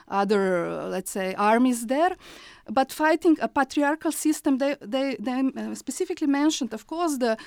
[0.07, 2.15] other uh, let's say armies there.
[2.69, 7.37] But fighting a patriarchal system they they, they uh, specifically mentioned of course the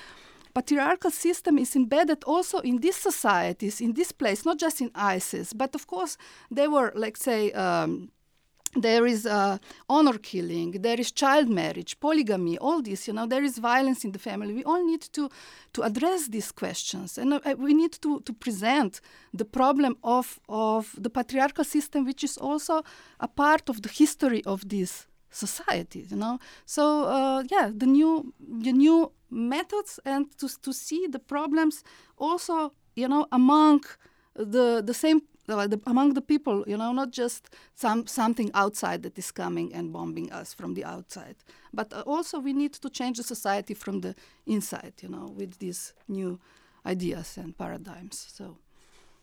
[0.53, 5.53] patriarchal system is embedded also in these societies, in this place, not just in ISIS,
[5.53, 6.17] but of course
[6.51, 8.11] they were, like say, um,
[8.75, 9.57] there is uh,
[9.89, 13.07] honor killing, there is child marriage, polygamy, all this.
[13.07, 14.53] You know, there is violence in the family.
[14.53, 15.29] We all need to
[15.73, 19.01] to address these questions, and uh, we need to to present
[19.33, 22.83] the problem of of the patriarchal system, which is also
[23.19, 26.05] a part of the history of this society.
[26.09, 31.19] You know, so uh, yeah, the new the new methods and to, to see the
[31.19, 31.83] problems
[32.17, 33.83] also you know among
[34.35, 39.17] the the same the, among the people you know not just some something outside that
[39.17, 41.35] is coming and bombing us from the outside
[41.73, 44.15] but uh, also we need to change the society from the
[44.45, 46.39] inside you know with these new
[46.85, 48.57] ideas and paradigms so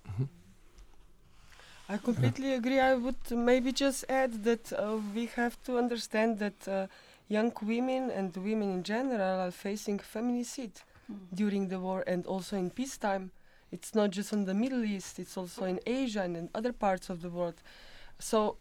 [0.09, 0.25] mm-hmm.
[1.91, 2.79] I completely agree.
[2.79, 6.87] I would maybe just add that uh, we have to understand that uh,
[7.27, 10.77] young women and women in general are facing feminicide
[11.11, 11.17] mm.
[11.35, 13.33] during the war and also in peacetime.
[13.73, 17.11] It's not just in the Middle East; it's also in Asia and in other parts
[17.11, 17.61] of the world.
[18.21, 18.57] So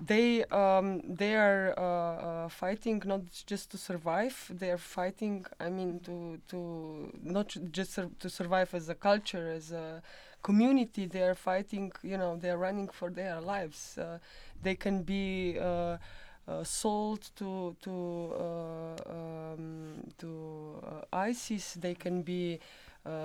[0.00, 4.36] they um, they are uh, uh, fighting not just to survive.
[4.50, 5.46] They are fighting.
[5.58, 10.00] I mean, to to not just sur to survive as a culture, as a
[10.42, 11.06] community.
[11.06, 11.92] They are fighting.
[12.02, 13.98] You know, they are running for their lives.
[13.98, 14.18] Uh,
[14.62, 15.98] they can be uh,
[16.46, 21.74] uh, sold to to uh, um, to uh, ISIS.
[21.74, 22.60] They can be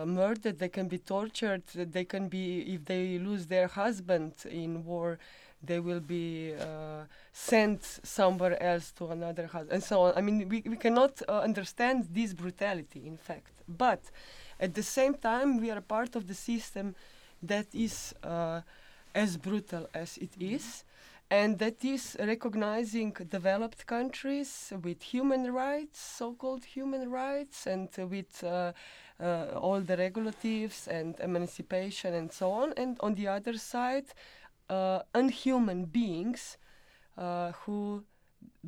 [0.05, 0.59] murdered.
[0.59, 1.63] They can be tortured.
[1.75, 5.17] They can be if they lose their husband in war
[5.63, 10.13] they will be uh, sent somewhere else to another house and so on.
[10.15, 13.51] I mean, we, we cannot uh, understand this brutality, in fact.
[13.67, 14.01] But
[14.63, 16.95] at the same time, we are a part of the system
[17.41, 18.61] that is uh,
[19.13, 20.85] as brutal as it is
[21.29, 28.43] and that is recognizing developed countries with human rights, so-called human rights, and uh, with
[28.43, 28.71] uh,
[29.19, 32.73] uh, all the regulatives and emancipation and so on.
[32.77, 34.13] And on the other side,
[34.69, 36.57] uh, unhuman beings
[37.17, 38.03] uh, who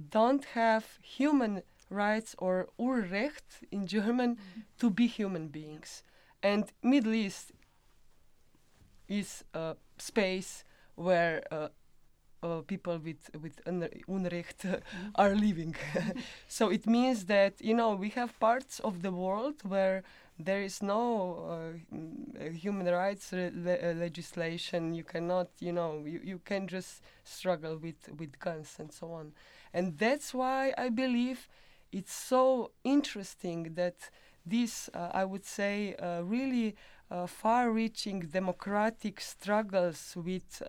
[0.10, 4.63] don't have human rights or Urrecht in German -hmm.
[4.78, 6.04] to be human beings.
[6.41, 7.52] And Middle East
[9.08, 10.63] is a space
[10.95, 11.67] where uh,
[12.43, 15.10] uh, people with with Unrecht uh, mm-hmm.
[15.15, 15.76] are living.
[16.48, 20.04] so it means that you know we have parts of the world where
[20.38, 24.93] there is no uh, human rights le uh, legislation.
[24.93, 29.34] You cannot, you know, you, you can just struggle with with guns and so on.
[29.74, 31.48] And that's why I believe
[31.97, 33.95] it's so interesting that
[34.45, 36.75] this, uh, I would say, uh, really
[37.27, 40.62] far-reaching democratic struggles with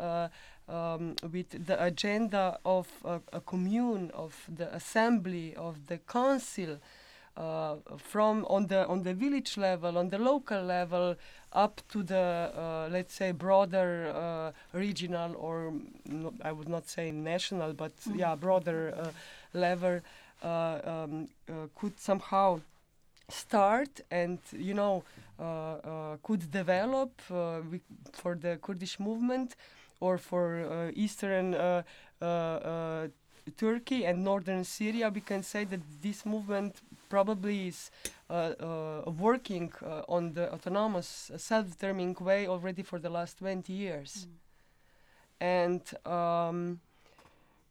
[0.69, 6.79] um, with the agenda of uh, a commune, of the assembly, of the council,
[7.37, 11.15] uh, from on the on the village level, on the local level,
[11.53, 15.73] up to the uh, let's say broader uh, regional or
[16.07, 18.19] no, I would not say national, but mm.
[18.19, 19.11] yeah, broader uh,
[19.53, 20.01] level, uh,
[20.43, 21.29] um,
[21.75, 22.61] could somehow
[23.29, 25.03] start and you know
[26.23, 29.57] could develop for the Kurdish movement
[30.01, 31.83] or for uh, eastern uh,
[32.21, 33.09] uh,
[33.57, 37.91] Turkey and northern Syria, we can say that this movement probably is
[38.29, 39.73] working
[40.09, 44.27] on the autonomous, self-determining way already for the last 20 years.
[44.27, 44.33] Mm.
[45.39, 46.81] And um,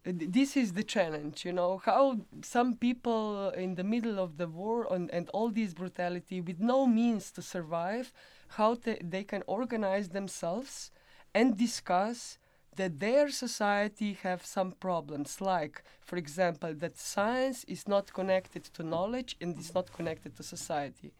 [0.06, 4.88] this is the challenge, you know, how some people in the middle of the war
[4.92, 8.14] and, and all this brutality with no means to survive,
[8.50, 10.92] how they can organize themselves
[11.34, 12.38] and discuss
[12.76, 18.84] that their society have some problems like for example that science is not connected to
[18.84, 21.14] knowledge and is not connected to society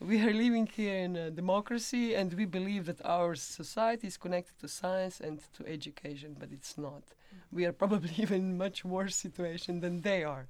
[0.00, 4.58] we are living here in a democracy and we believe that our society is connected
[4.58, 7.02] to science and to education, but it's not.
[7.52, 10.46] We are probably even much worse situation than they are.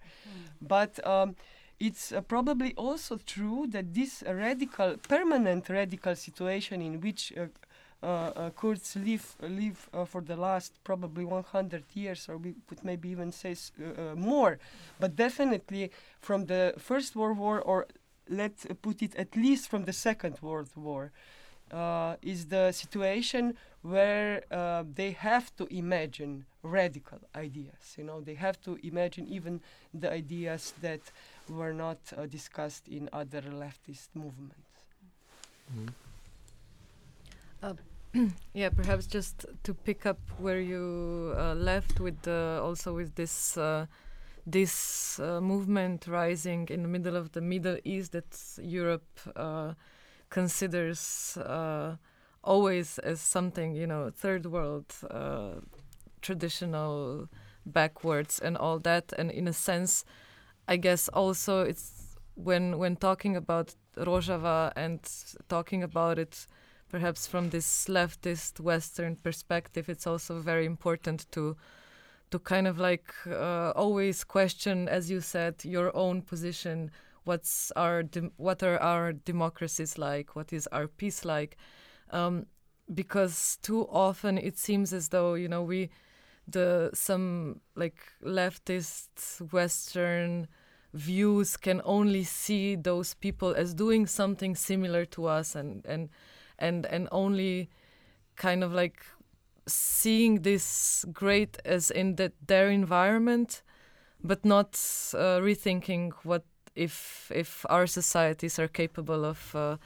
[0.61, 1.37] But um,
[1.81, 7.47] it's uh, probably also true that this radical, permanent radical situation in which uh,
[8.03, 12.85] uh, uh, Kurds live live uh, for the last probably 100 years, or we could
[12.85, 13.73] maybe even say s-
[14.15, 14.59] more,
[15.01, 17.87] but definitely from the First World War, or
[18.29, 21.13] let's put it at least from the Second World War,
[21.73, 27.95] uh, is the situation where uh, they have to imagine radical ideas.
[27.97, 29.61] You know, they have to imagine even
[29.93, 31.01] the ideas that
[31.49, 34.59] were not uh, discussed in other leftist movements.
[38.55, 43.57] Yeah, perhaps just to pick up where you uh, left with the, also with this
[43.57, 43.87] uh,
[44.47, 49.73] this uh, movement rising in the middle of the Middle East that Europe uh,
[50.29, 51.97] considers uh,
[52.43, 55.55] always as something you know third world uh,
[56.27, 57.29] traditional
[57.67, 60.05] backwards and all that and in a sense
[60.67, 65.01] I guess also it's when when talking about Rojava and
[65.49, 66.47] talking about it
[66.95, 71.57] perhaps from this leftist Western perspective, it's also very important to
[72.31, 76.91] to kind of like uh, always question, as you said, your own position.
[77.25, 78.05] What's our
[78.37, 80.37] what are our democracies like?
[80.37, 81.57] What is our peace like?
[82.11, 82.47] Um,
[82.95, 85.91] because too often it seems as though you know we
[86.47, 90.49] the some like leftist Western
[90.93, 96.09] views can only see those people as doing something similar to us and and
[96.59, 97.69] and and only
[98.37, 99.05] kind of like
[99.67, 103.63] seeing this great as in that their environment
[104.23, 104.75] but not
[105.15, 106.45] uh, rethinking what
[106.77, 109.77] if if our societies are capable of uh,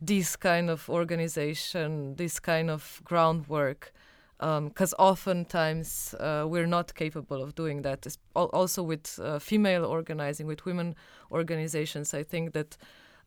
[0.00, 3.92] this kind of organization this kind of groundwork
[4.38, 8.06] because oftentimes uh, we're not capable of doing that.
[8.36, 10.94] Al- Also with uh, female organizing, with women
[11.32, 12.76] organizations, I think that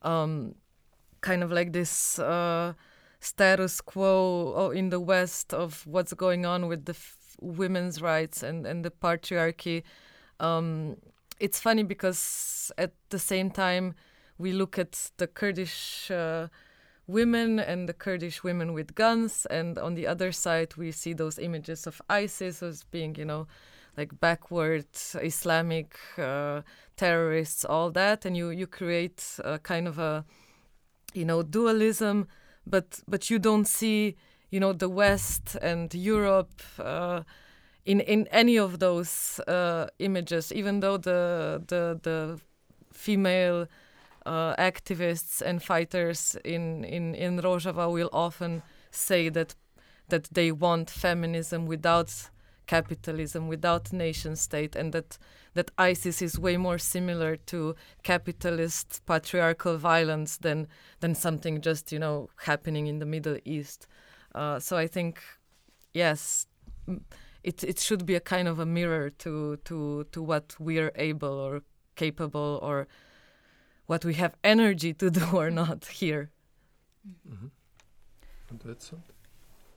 [0.04, 0.56] um,
[1.22, 2.74] kind of like this uh,
[3.20, 6.96] status quo in the West of what's going on with the
[7.42, 9.84] women's rights and, and the patriarchy.
[10.40, 10.98] Um,
[11.40, 13.96] it's funny because at the same time
[14.38, 16.48] we look at the Kurdish uh,
[17.08, 21.40] women and the Kurdish women with guns, and on the other side we see those
[21.40, 23.48] images of ISIS as being, you know,
[23.98, 24.86] like backward
[25.16, 26.62] Islamic uh,
[26.96, 30.24] terrorists, all that, and you you create a kind of a,
[31.14, 32.28] you know, dualism,
[32.66, 34.16] but but you don't see,
[34.50, 36.62] you know, the West and Europe.
[36.80, 37.24] Uh,
[37.84, 42.40] in, in any of those uh, images, even though the the the
[42.94, 43.68] female
[44.26, 48.62] uh, activists and fighters in, in, in Rojava will often
[48.92, 49.56] say that
[50.10, 52.30] that they want feminism without
[52.68, 55.18] capitalism, without nation state, and that
[55.54, 60.68] that ISIS is way more similar to capitalist patriarchal violence than
[61.00, 63.88] than something just you know happening in the Middle East.
[64.36, 65.22] Uh, so I think,
[65.94, 66.48] yes,
[67.44, 70.92] it it should be a kind of a mirror to to to what we are
[70.96, 71.64] able or
[71.96, 72.88] capable or
[73.92, 76.24] what we have energy to do or not here.
[77.06, 77.48] Mm-hmm.
[78.50, 79.16] And that's something.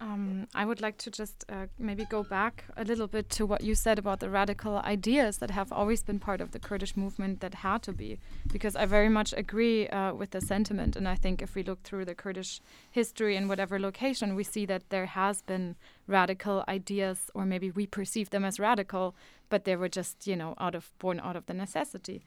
[0.01, 3.63] Um, I would like to just uh, maybe go back a little bit to what
[3.69, 7.41] you said about the radical ideas that have always been part of the Kurdish movement
[7.41, 8.19] that had to be,
[8.53, 10.97] because I very much agree uh, with the sentiment.
[10.97, 12.61] And I think if we look through the Kurdish
[12.91, 15.75] history in whatever location, we see that there has been
[16.07, 19.15] radical ideas, or maybe we perceive them as radical,
[19.49, 22.23] but they were just, you know, out of born out of the necessity.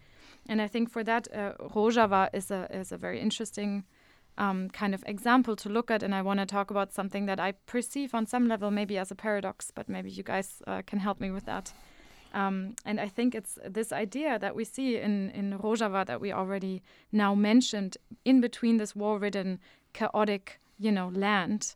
[0.49, 3.83] And I think for that, uh, Rojava is a is a very interesting
[4.37, 6.03] um, kind of example to look at.
[6.03, 9.11] And I want to talk about something that I perceive on some level maybe as
[9.11, 11.73] a paradox, but maybe you guys uh, can help me with that.
[12.33, 16.31] Um, and I think it's this idea that we see in, in Rojava that we
[16.31, 19.59] already now mentioned in between this war ridden,
[19.93, 21.73] chaotic, you know, land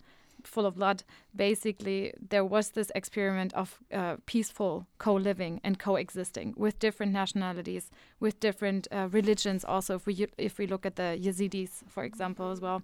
[0.48, 1.04] full of blood.
[1.36, 7.90] Basically, there was this experiment of uh, peaceful co living and coexisting with different nationalities,
[8.20, 9.64] with different uh, religions.
[9.66, 12.84] Also, if we if we look at the Yazidis, for example, as well,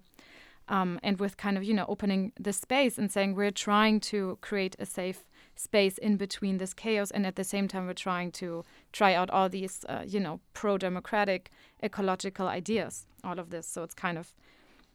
[0.68, 4.38] um, and with kind of you know opening the space and saying we're trying to
[4.40, 8.30] create a safe space in between this chaos, and at the same time we're trying
[8.30, 11.50] to try out all these uh, you know pro-democratic
[11.82, 13.06] ecological ideas.
[13.24, 14.32] All of this, so it's kind of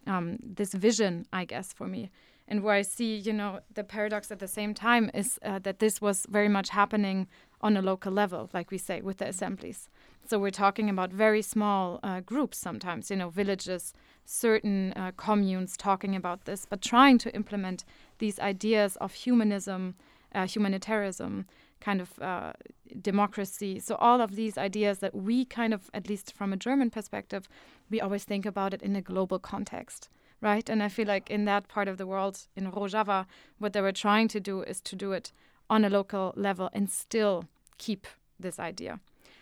[0.07, 2.09] um, this vision, I guess, for me.
[2.47, 5.79] And where I see, you know, the paradox at the same time is uh, that
[5.79, 7.27] this was very much happening
[7.61, 9.89] on a local level, like we say, with the assemblies.
[10.27, 13.93] So we're talking about very small uh, groups sometimes, you know, villages,
[14.25, 17.85] certain uh, communes talking about this, but trying to implement
[18.19, 19.95] these ideas of humanism,
[20.35, 21.45] uh, humanitarianism,
[21.81, 22.53] kind of uh,
[23.01, 23.79] democracy.
[23.79, 27.49] So all of these ideas that we kind of, at least from a German perspective,
[27.89, 30.09] we always think about it in a global context,
[30.43, 30.69] right?
[30.69, 33.25] And I feel like in that part of the world, in Rojava,
[33.59, 35.31] what they were trying to do is to do it
[35.69, 37.45] on a local level and still
[37.77, 38.05] keep
[38.39, 38.99] this idea.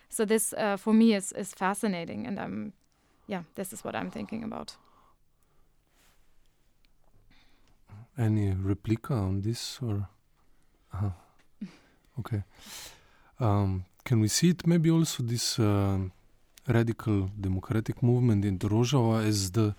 [0.08, 2.72] So this, uh, for me, is is fascinating, and I'm,
[3.26, 4.76] yeah, this is what I'm thinking about.
[8.18, 10.08] Any replica on this or?
[10.94, 11.10] Uh-huh.
[12.18, 12.42] Okay.
[13.40, 15.98] Um, can we see it maybe also this uh,
[16.68, 19.74] radical democratic movement in Rojava as the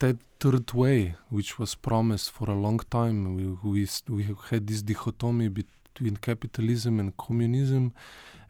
[0.00, 3.36] that third way, which was promised for a long time?
[3.36, 7.92] We we, we had this dichotomy between capitalism and communism,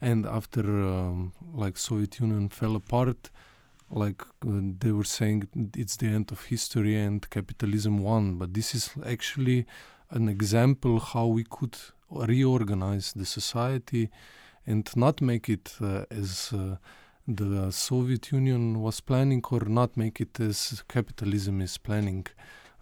[0.01, 3.31] and after um, like Soviet Union fell apart,
[3.91, 8.37] like uh, they were saying it's the end of history and capitalism won.
[8.39, 9.67] But this is actually
[10.11, 11.77] an example how we could
[12.11, 14.11] reorganize the society
[14.67, 16.77] and not make it uh, as uh,
[17.37, 22.27] the Soviet Union was planning or not make it as capitalism is planning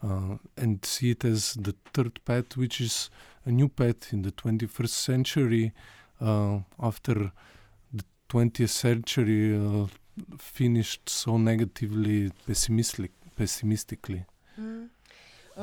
[0.03, 3.11] uh, and see it as the third path, which is
[3.45, 5.73] a new path in the 21st century
[6.21, 7.33] uh, after
[7.93, 9.87] the 20th century uh,
[10.39, 14.25] finished so negatively pessimistic, pessimistically.
[14.61, 14.89] Mm.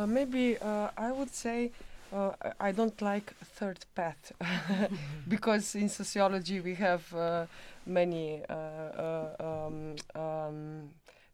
[0.08, 1.72] maybe I would say
[2.16, 4.32] uh, I don't like third path
[5.28, 7.46] because in sociology we have uh,
[7.86, 10.90] many uh, uh um, um,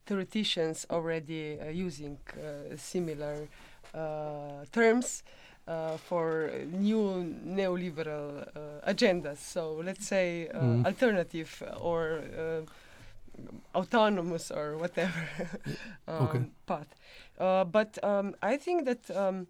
[0.05, 3.47] theoreticians already uh, using uh, similar
[4.71, 5.23] terms
[6.07, 8.45] for new neoliberal
[8.88, 9.38] agendas.
[9.38, 10.86] So let's say mm.
[10.86, 12.23] alternative or
[13.75, 15.27] autonomous or whatever
[16.07, 16.43] um, okay.
[16.65, 16.95] path.
[17.71, 19.47] but um, I think that um,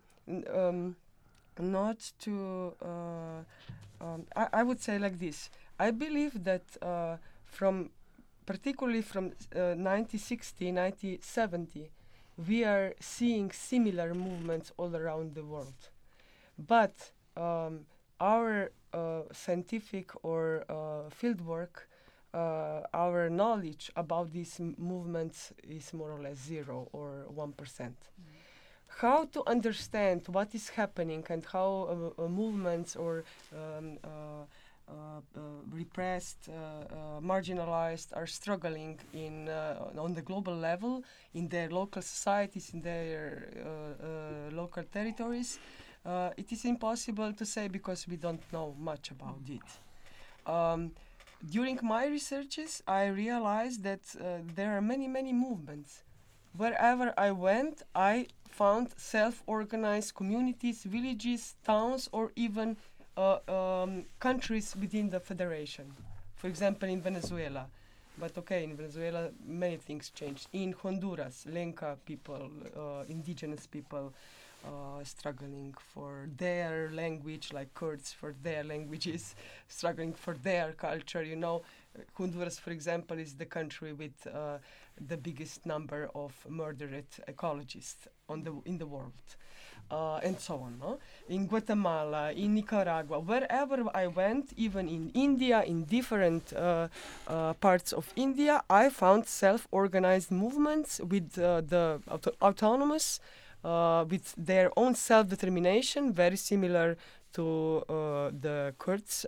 [0.53, 0.95] um
[1.59, 2.73] not to.
[2.81, 5.49] Uh, um, I, I, would say like this.
[5.79, 7.91] I believe that uh, from,
[8.45, 11.91] particularly from 1960, uh, 1970,
[12.47, 15.89] we are seeing similar movements all around the world.
[16.57, 17.81] But um,
[18.19, 18.71] our
[19.31, 20.65] scientific or
[21.11, 21.87] field work,
[22.33, 27.53] uh, our knowledge about these movements is more or less zero or 1%.
[27.55, 28.40] Mm
[28.97, 33.23] how to understand what is happening and how uh, uh, movements or
[33.53, 34.09] um, uh,
[34.89, 39.47] uh, uh repressed, uh, marginalized are struggling in
[39.97, 45.59] on the global level in their local societies, in their local territories.
[46.37, 49.69] it is impossible to say because we don't know much about it.
[50.45, 50.91] Um,
[51.49, 54.03] during my researches, I realized that
[54.55, 56.03] there are many, many movements.
[56.55, 62.77] Wherever I went, I found self-organized communities, villages, towns, or even
[63.17, 65.91] uh, um, countries within the federation.
[66.35, 67.67] For example, in Venezuela.
[68.17, 70.47] But okay, in Venezuela, many things changed.
[70.53, 74.13] In Honduras, Lenca people, uh, indigenous people,
[74.65, 79.35] uh, struggling for their language, like Kurds for their languages,
[79.67, 81.23] struggling for their culture.
[81.23, 81.63] You know,
[82.13, 84.57] Honduras, for example, is the country with uh,
[85.07, 89.13] the biggest number of murdered ecologists on the in the world.
[89.89, 90.79] Uh, and so on.
[90.79, 90.99] No?
[91.27, 96.87] In Guatemala, in Nicaragua, wherever I went, even in India, in different uh,
[97.27, 103.19] uh, parts of India, I found self-organized movements with uh, the auto autonomous,
[103.63, 106.97] uh, with their own self-determination, very similar
[107.33, 109.25] to uh, the Kurds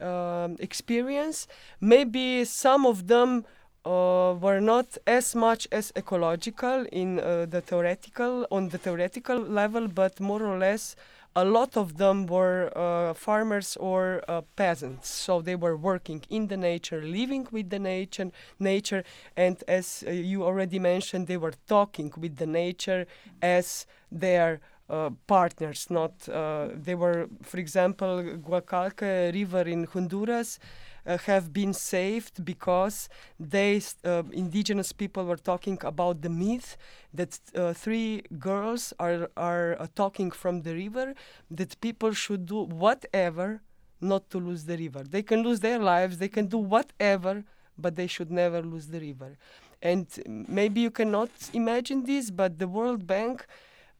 [0.00, 1.46] um, experience.
[1.80, 3.44] Maybe some of them
[3.84, 9.88] uh, were not as much as ecological in uh, the theoretical on the theoretical level,
[9.88, 10.96] but more or less
[11.36, 15.08] a lot of them were uh, farmers or uh, peasants.
[15.08, 19.02] So they were working in the nature, living with the nature, nature,
[19.36, 23.06] and as uh, you already mentioned, they were talking with the nature
[23.42, 25.88] as their uh, partners.
[25.90, 30.58] Not uh, they were, for example, Gualcarque River in Honduras.
[31.06, 36.78] Uh, have been saved because they uh, indigenous people were talking about the myth
[37.12, 41.12] that uh, three girls are are talking from the river
[41.50, 43.60] that people should do whatever
[44.00, 45.02] not to lose the river.
[45.02, 47.44] They can lose their lives they can do whatever
[47.76, 49.36] but they should never lose the river.
[49.82, 50.06] And
[50.48, 53.46] maybe you cannot imagine this but the world bank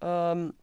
[0.01, 0.55] um,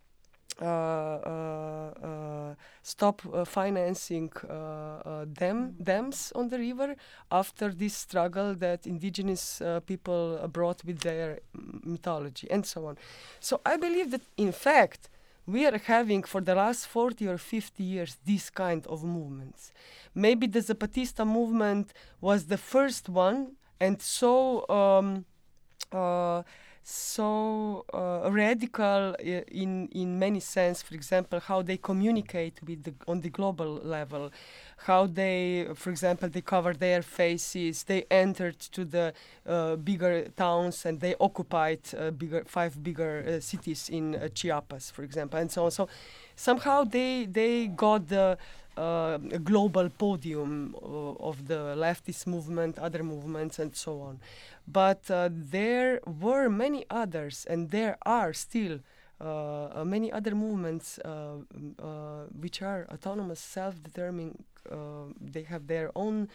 [0.59, 5.83] Uh, uh, uh, stop financing dam mm-hmm.
[5.83, 6.95] dams on the river
[7.31, 11.39] after this struggle that indigenous people brought with their
[11.83, 12.97] mythology and so on.
[13.39, 15.09] So I believe that in fact
[15.47, 19.71] we are having for the last 40 or 50 years these kind of movements.
[20.13, 25.25] Maybe the Zapatista movement was the first one and so um,
[25.91, 26.43] uh,
[26.83, 33.21] so uh, radical in in many sense for example how they communicate with the, on
[33.21, 34.31] the global level
[34.87, 39.13] how they for example they cover their faces they entered to the
[39.47, 44.91] uh, bigger towns and they occupied uh, bigger five bigger uh, cities in uh, Chiapas
[44.91, 45.71] for example and so on.
[45.71, 45.87] So
[46.35, 48.37] somehow they they got the
[48.77, 50.75] uh, global podium
[51.19, 54.19] of the leftist movement other movements and so on
[54.67, 58.79] but uh, there were many others, and there are still
[59.19, 61.35] uh, uh many other movements uh,
[61.79, 64.43] uh, which are autonomous, self-determining.
[65.33, 66.27] they have their own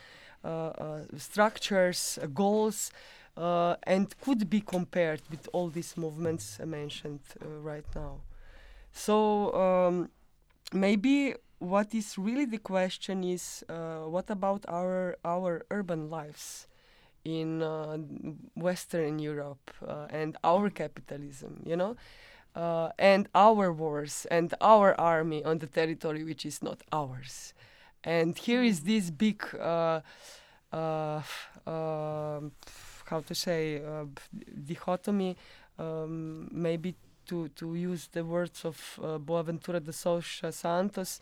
[1.17, 2.91] structures, goals,
[3.37, 7.21] and could be compared with all these movements mentioned
[7.63, 8.21] right now.
[8.93, 10.11] So um,
[10.73, 16.67] maybe what is really the question is what about our our urban lives?
[17.27, 17.99] in uh,
[18.55, 21.97] Western Europe uh, and our capitalism, you know,
[22.55, 27.53] uh, and our wars and our army on the territory which is not ours.
[28.05, 30.01] And here is this big, uh,
[30.73, 31.23] uh,
[31.67, 32.53] um,
[33.07, 34.05] how to say, uh,
[34.65, 35.37] dichotomy,
[35.79, 36.95] um, maybe
[37.27, 41.21] to, to use the words of Boaventura de Sousa Santos,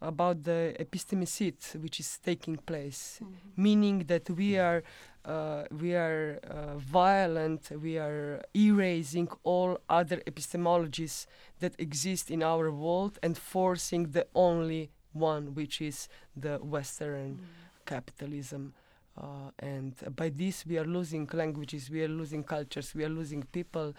[0.00, 3.62] about the epistemicide which is taking place, mm-hmm.
[3.62, 4.82] meaning that we are
[5.24, 11.26] uh, we are uh, violent, we are erasing all other epistemologies
[11.58, 17.86] that exist in our world and forcing the only one, which is the Western mm.
[17.86, 18.72] capitalism.
[19.20, 23.42] Uh, and by this, we are losing languages, we are losing cultures, we are losing
[23.44, 23.94] people,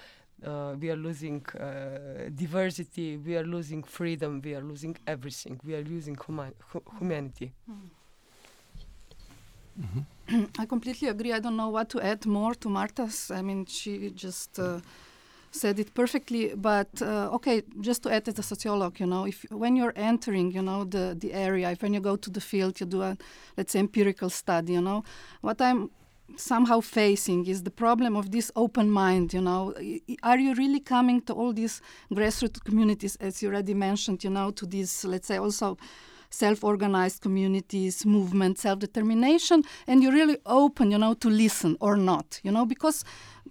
[0.46, 5.76] uh, we are losing uh, diversity, we are losing freedom, we are losing everything, we
[5.76, 7.54] are losing huma- hu- humanity.
[7.70, 7.90] Mm.
[9.82, 10.46] Mm-hmm.
[10.60, 11.34] I completely agree.
[11.34, 13.32] I don't know what to add more to Marta's.
[13.32, 14.80] I mean, she just uh,
[15.52, 16.54] said it perfectly.
[16.56, 20.52] But uh, okay, just to add as a sociologist, you know, if when you're entering,
[20.52, 23.18] you know, the the area, if when you go to the field, you do a
[23.58, 25.04] let's say empirical study, you know,
[25.42, 25.90] what I'm
[26.36, 29.74] somehow facing is the problem of this open mind you know
[30.24, 34.52] are you really coming to all these grassroots communities as you already mentioned you know
[34.52, 35.78] to these let's say also
[36.30, 42.52] self-organized communities, movement, self-determination, and you're really open, you know, to listen or not, you
[42.52, 43.04] know, because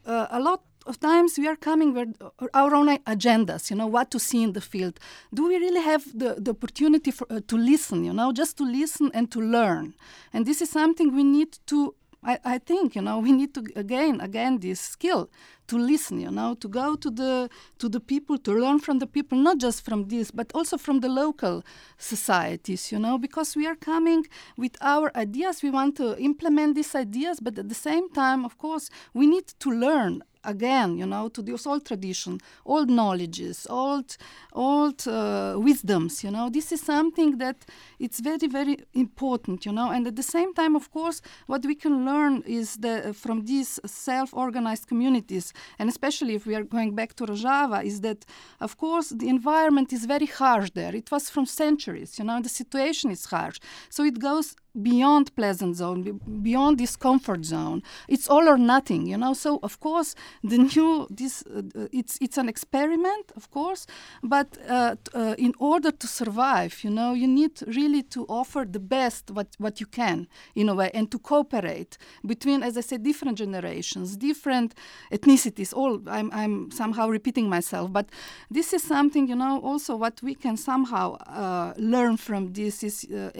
[0.05, 2.15] uh, a lot of times we are coming with
[2.55, 5.01] our own agendas, you know, what to see in the field.
[5.35, 8.65] Do we really have the, the opportunity for, uh, to listen, you know, just to
[8.65, 9.95] listen and to learn?
[10.33, 11.95] And this is something we need to
[12.27, 15.31] I, I think you know we need to again again this skill
[15.67, 17.49] to listen you know to go to the
[17.79, 21.01] to the people to learn from the people not just from this but also from
[21.01, 21.65] the local
[21.99, 26.95] societies you know because we are coming with our ideas we want to implement these
[26.95, 31.29] ideas but at the same time of course we need to learn again, you know,
[31.29, 34.17] to this old tradition, old knowledges, old,
[34.53, 36.49] old uh, wisdoms, you know.
[36.49, 37.67] This is something that
[37.99, 39.91] it's very, very important, you know.
[39.91, 43.79] And at the same time, of course, what we can learn is the, from these
[43.85, 48.25] self-organized communities, and especially if we are going back to Rojava, is that,
[48.61, 50.95] of course, the environment is very harsh there.
[50.95, 53.59] It was from centuries, you know, the situation is harsh.
[53.89, 57.83] So it goes beyond pleasant zone beyond this comfort zone.
[58.09, 59.35] It's all or nothing you know?
[59.35, 63.87] So of course the new this uh, it's it's an experiment of course
[64.23, 68.81] but uh, uh, in order to survive you know you need really to offer the
[68.81, 73.03] best what what you can in a way and to cooperate between as i said
[73.03, 74.75] different generations different
[75.13, 78.09] ethnicities all i'm i'm somehow repeating myself but
[78.51, 83.07] this is something you know also what we can somehow uh, learn from this is
[83.13, 83.31] uh,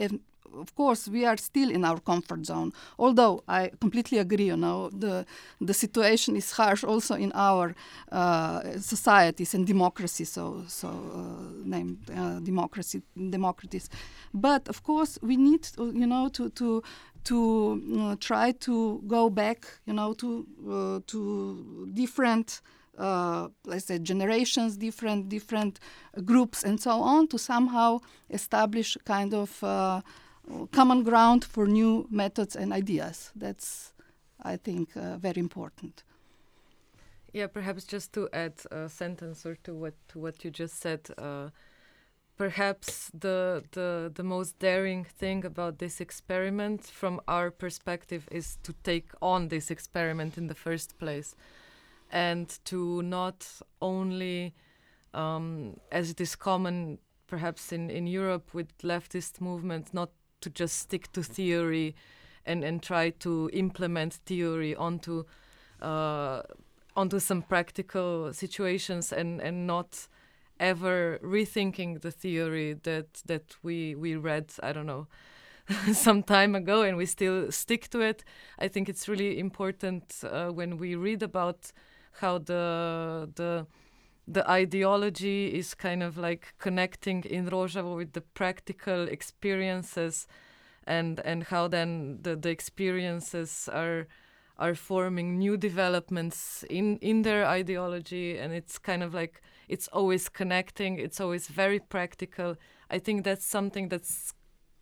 [0.59, 2.71] of course, we are still in our comfort zone.
[2.97, 5.25] Although I completely agree, you know, the
[5.61, 7.75] the situation is harsh also in our
[8.11, 10.25] uh, societies and democracy.
[10.25, 13.89] So so uh, named uh, democracy democracies,
[14.33, 16.81] but of course we need, to, you know, to to
[17.23, 22.61] to uh, try to go back, you know, to uh, to different.
[22.99, 25.79] Uh, let's say generations, different different
[26.25, 27.99] groups, and so on, to somehow
[28.31, 30.01] establish kind of uh,
[30.71, 33.31] common ground for new methods and ideas.
[33.35, 33.93] That's,
[34.41, 36.03] I think, uh, very important.
[37.33, 41.01] Yeah, perhaps just to add a sentence or two what to what you just said.
[41.17, 41.49] Uh,
[42.37, 48.73] perhaps the the the most daring thing about this experiment, from our perspective, is to
[48.83, 51.35] take on this experiment in the first place,
[52.11, 54.53] and to not only,
[55.13, 60.09] um, as it is common, perhaps in in Europe with leftist movements, not
[60.41, 61.95] to just stick to theory,
[62.45, 65.25] and and try to implement theory onto.
[65.81, 66.41] Uh,
[66.95, 70.07] onto some practical situations and and not
[70.59, 75.07] ever rethinking the theory that that we we read I don't know
[75.93, 78.23] some time ago and we still stick to it
[78.57, 81.71] I think it's really important uh, when we read about
[82.13, 83.67] how the the
[84.27, 90.27] the ideology is kind of like connecting in Rojava with the practical experiences
[90.85, 94.07] and and how then the, the experiences are
[94.57, 98.37] are forming new developments in in their ideology.
[98.37, 102.55] And it's kind of like it's always connecting it's always very practical.
[102.89, 104.33] I think that's something that's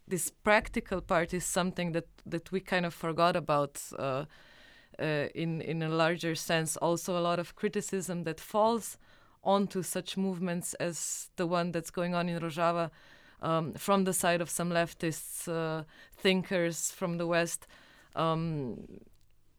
[0.07, 4.25] this practical part is something that that we kind of forgot about uh,
[4.99, 6.77] uh, in in a larger sense.
[6.77, 8.97] Also a lot of criticism that falls
[9.45, 12.89] onto such movements as the one that's going on in Rojava
[13.41, 15.83] um, from the side of some leftists uh,
[16.17, 17.67] thinkers from the west
[18.15, 18.99] um,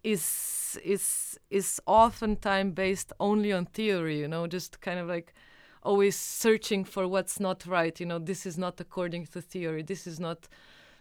[0.02, 5.34] is is is oftentimes based only on theory you know just kind of like
[5.82, 10.06] always searching for what's not right you know this is not according to theory this
[10.06, 10.48] is not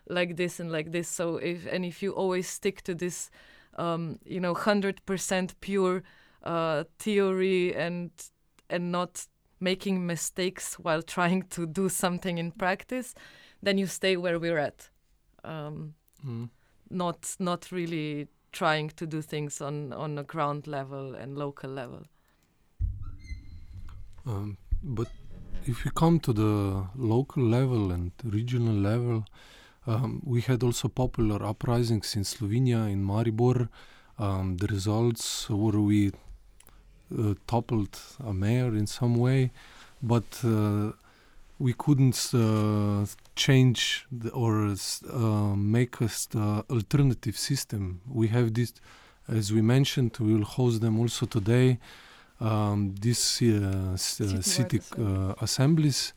[0.08, 1.08] like this and like this.
[1.08, 3.30] So if and if you always stick to this
[3.78, 6.04] um, you know 100% pure
[6.44, 8.12] uh, theory and
[8.70, 9.28] and not
[9.60, 13.14] making mistakes while trying to do something in practice
[13.64, 14.90] then you stay where we're at
[15.44, 15.94] um,
[16.26, 16.50] Mm.
[16.90, 22.04] not not really trying to do things on on a ground level and local level.
[24.26, 25.08] Um, but
[25.66, 29.26] if we come to the local level and regional level,
[29.88, 33.70] um, we had also popular uprisings in Slovenia, in Maribor.
[34.18, 36.12] Um, the results were we
[37.48, 39.52] toppled a mayor in some way,
[40.02, 40.92] but uh,
[41.60, 44.76] we couldn't uh, change the, or
[45.14, 48.02] uh, make us the alternative system.
[48.12, 48.74] We have this,
[49.28, 51.80] as we mentioned, we will host them also today.
[52.42, 53.98] Um, these uh, uh,
[54.42, 56.14] city uh, assemblies,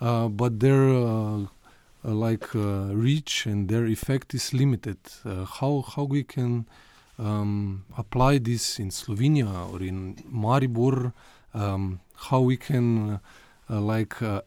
[0.00, 1.46] uh, but their uh, uh,
[2.04, 4.98] like uh, reach and their effect is limited.
[5.24, 6.66] Uh, how how we can
[7.18, 11.12] um, apply this in Slovenia or in Maribor?
[11.54, 13.20] Um, how we can
[13.68, 14.42] uh, like uh,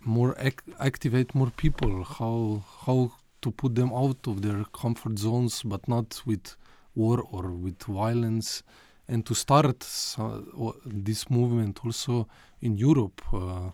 [0.00, 2.04] more ac- activate more people?
[2.04, 3.12] How how
[3.42, 6.56] to put them out of their comfort zones, but not with
[6.94, 8.62] war or with violence,
[9.06, 9.86] and to start
[10.18, 12.28] o- this movement also
[12.60, 13.22] in Europe.
[13.32, 13.70] Uh,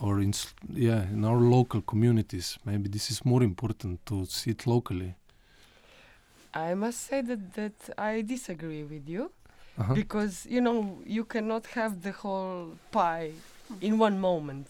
[0.00, 0.32] or in
[0.74, 5.14] yeah in our local communities maybe this is more important to see it locally
[6.56, 9.30] I must say that, that I disagree with you
[9.78, 9.94] uh-huh.
[9.94, 13.32] because you know you cannot have the whole pie
[13.80, 14.68] in one moment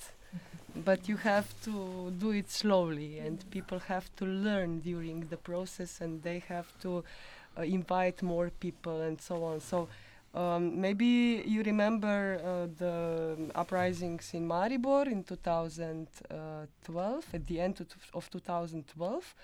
[0.84, 6.00] but you have to do it slowly and people have to learn during the process
[6.00, 7.04] and they have to
[7.56, 9.60] uh, invite more people and so on.
[9.60, 9.88] So
[10.34, 17.86] um, maybe you remember uh, the uprisings in Maribor in 2012 at the end of,
[18.12, 19.34] of 2012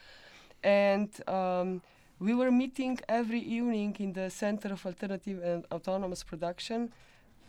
[0.63, 1.81] and um,
[2.23, 6.93] we were meeting every evening in the Center of Alternative and Autonomous Production,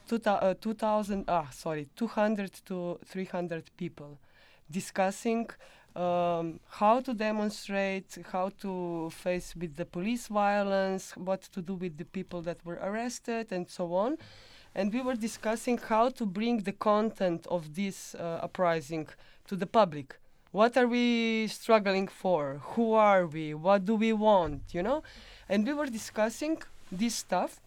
[0.07, 4.17] two uh, 2000, ah, sorry, 200 to 300 people
[4.71, 5.47] discussing
[5.95, 11.97] um, how to demonstrate, how to face with the police violence, what to do with
[11.97, 14.17] the people that were arrested, and so on.
[14.74, 19.07] And we were discussing how to bring the content of this uh, uprising
[19.47, 20.17] to the public
[20.54, 22.62] what are we struggling for?
[22.74, 23.56] Who are we?
[23.56, 25.04] What do we want you know?
[25.49, 27.60] And we were discussing this stuff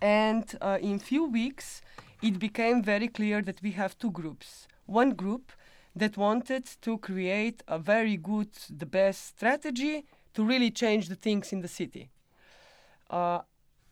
[0.00, 1.80] and uh, in few weeks
[2.22, 4.68] it became very clear that we have two groups.
[4.86, 5.50] One group
[5.96, 11.52] that wanted to create a very good the best strategy to really change the things
[11.54, 12.10] in the city.
[13.08, 13.40] Uh,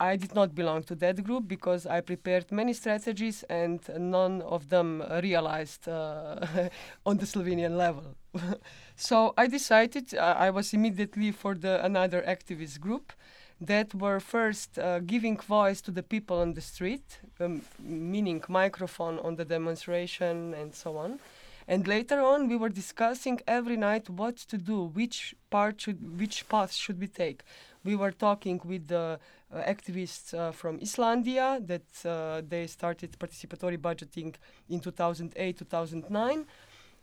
[0.03, 4.69] I did not belong to that group because I prepared many strategies and none of
[4.69, 6.69] them realized uh,
[7.07, 8.17] on the Slovenian level.
[8.97, 13.13] so I decided uh, I was immediately for the another activist group
[13.61, 19.21] that were first uh, giving voice to the people on the street, um, meaning microphone
[19.21, 21.21] on the demonstration and so on.
[21.69, 26.49] And later on, we were discussing every night what to do, which part should, which
[26.49, 27.45] path should we take.
[27.85, 29.21] We were talking with the
[29.61, 34.35] activists uh, from Islandia that uh, they started participatory budgeting
[34.69, 36.47] in 2008, 2009.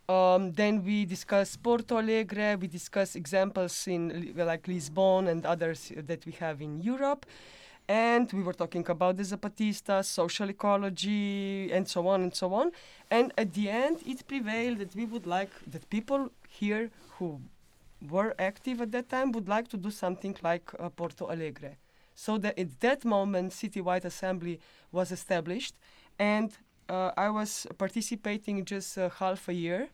[0.08, 2.56] Um, then we discuss Porto Alegre.
[2.60, 7.26] We discuss examples in like Lisbon and others that we have in Europe.
[7.88, 12.72] And we were talking about the Zapatistas, social ecology, and so on and so on.
[13.10, 17.40] And at the end, it prevailed that we would like that people here who
[18.08, 21.76] were active at that time would like to do something like uh, Porto Alegre.
[22.24, 24.60] So that at that moment, citywide assembly
[24.92, 25.74] was established,
[26.18, 26.50] and
[26.86, 29.88] uh, I was participating just uh, half a year.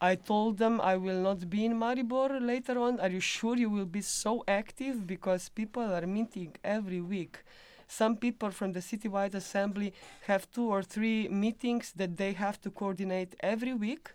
[0.00, 2.98] I told them I will not be in Maribor later on.
[3.00, 5.06] Are you sure you will be so active?
[5.06, 7.44] Because people are meeting every week.
[7.88, 9.92] Some people from the citywide assembly
[10.28, 14.14] have two or three meetings that they have to coordinate every week.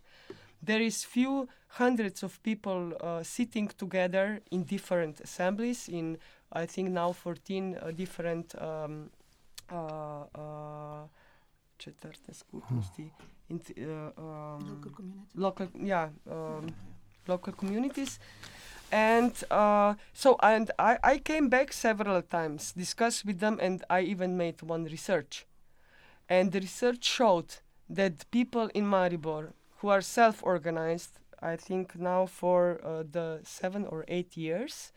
[0.64, 6.18] There is few hundreds of people uh, sitting together in different assemblies in
[6.52, 9.10] I think now 14 uh, different um,
[9.72, 11.08] uh, uh,
[11.80, 13.12] četvrte skupnosti,
[13.49, 16.68] in, uh, um, Local local yeah um,
[17.28, 18.20] local communities.
[18.91, 24.02] And uh, so and I, I came back several times discussed with them and i
[24.02, 25.45] even made one research.
[26.28, 27.56] And the research showed
[27.89, 34.06] that people in maribor who are self-organized i think now for uh, the seven or
[34.08, 34.91] eight years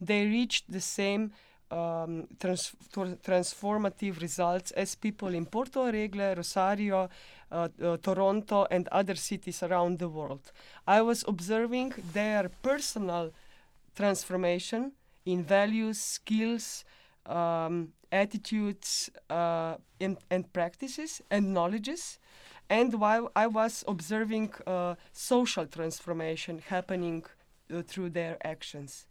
[0.00, 1.32] they reached the same
[1.70, 2.74] um, trans-
[3.22, 7.08] transformative results as people in porto alegre rosario
[7.50, 10.52] uh, uh, Toronto, and other cities around the world.
[10.86, 13.32] I was observing their personal
[13.96, 14.92] transformation
[15.24, 16.84] in values, skills,
[17.26, 22.18] um, attitudes, uh, and, and practices and knowledges.
[22.70, 27.24] And while I was observing uh, social transformation happening
[27.72, 29.06] uh, through their actions.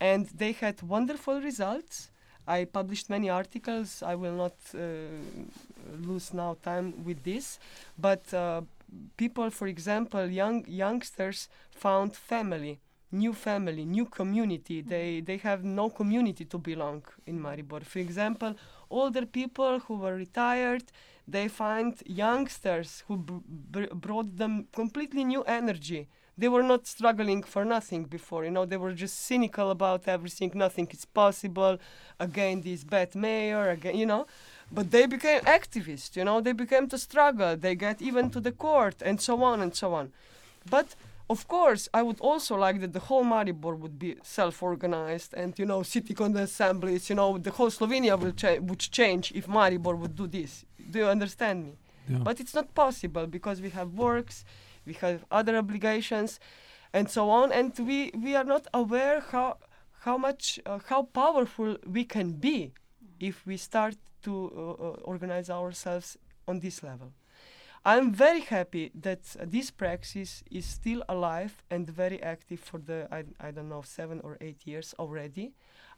[0.00, 2.10] And they had wonderful results.
[2.46, 4.02] I published many articles.
[4.02, 4.78] I will not uh,
[6.00, 7.58] lose now time with this,
[7.98, 8.62] but uh,
[9.16, 12.80] people, for example, young youngsters found family,
[13.12, 14.82] new family, new community.
[14.82, 17.82] They they have no community to belong in Maribor.
[17.84, 18.54] For example,
[18.90, 20.84] older people who were retired,
[21.26, 26.08] they find youngsters who br- br- brought them completely new energy.
[26.36, 28.64] They were not struggling for nothing before, you know.
[28.64, 30.50] They were just cynical about everything.
[30.54, 31.78] Nothing is possible.
[32.18, 33.70] Again, this bad mayor.
[33.70, 34.26] Again, you know
[34.72, 38.50] but they became activists you know they became to struggle they get even to the
[38.50, 40.10] court and so on and so on
[40.68, 40.96] but
[41.28, 45.66] of course i would also like that the whole maribor would be self-organized and you
[45.66, 50.16] know city assemblies you know the whole slovenia will cha- would change if maribor would
[50.16, 51.72] do this do you understand me
[52.08, 52.18] Yeah.
[52.26, 54.44] but it's not possible because we have works
[54.86, 56.40] we have other obligations
[56.92, 59.56] and so on and we we are not aware how
[60.00, 62.72] how much uh, how powerful we can be
[63.20, 67.12] if we start to uh, uh, organize ourselves on this level.
[67.86, 73.06] I'm very happy that uh, this praxis is still alive and very active for the,
[73.12, 75.52] I, I don't know, seven or eight years already.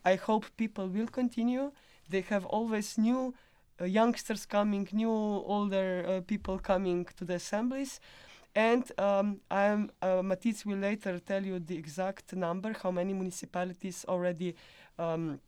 [0.04, 1.70] I hope people will continue.
[2.08, 3.34] They have always new
[3.80, 8.00] uh, youngsters coming, new older uh, people coming to the assemblies.
[8.56, 14.04] And um, I'm, uh, Matisse will later tell you the exact number, how many municipalities
[14.08, 14.54] already
[14.98, 15.38] um,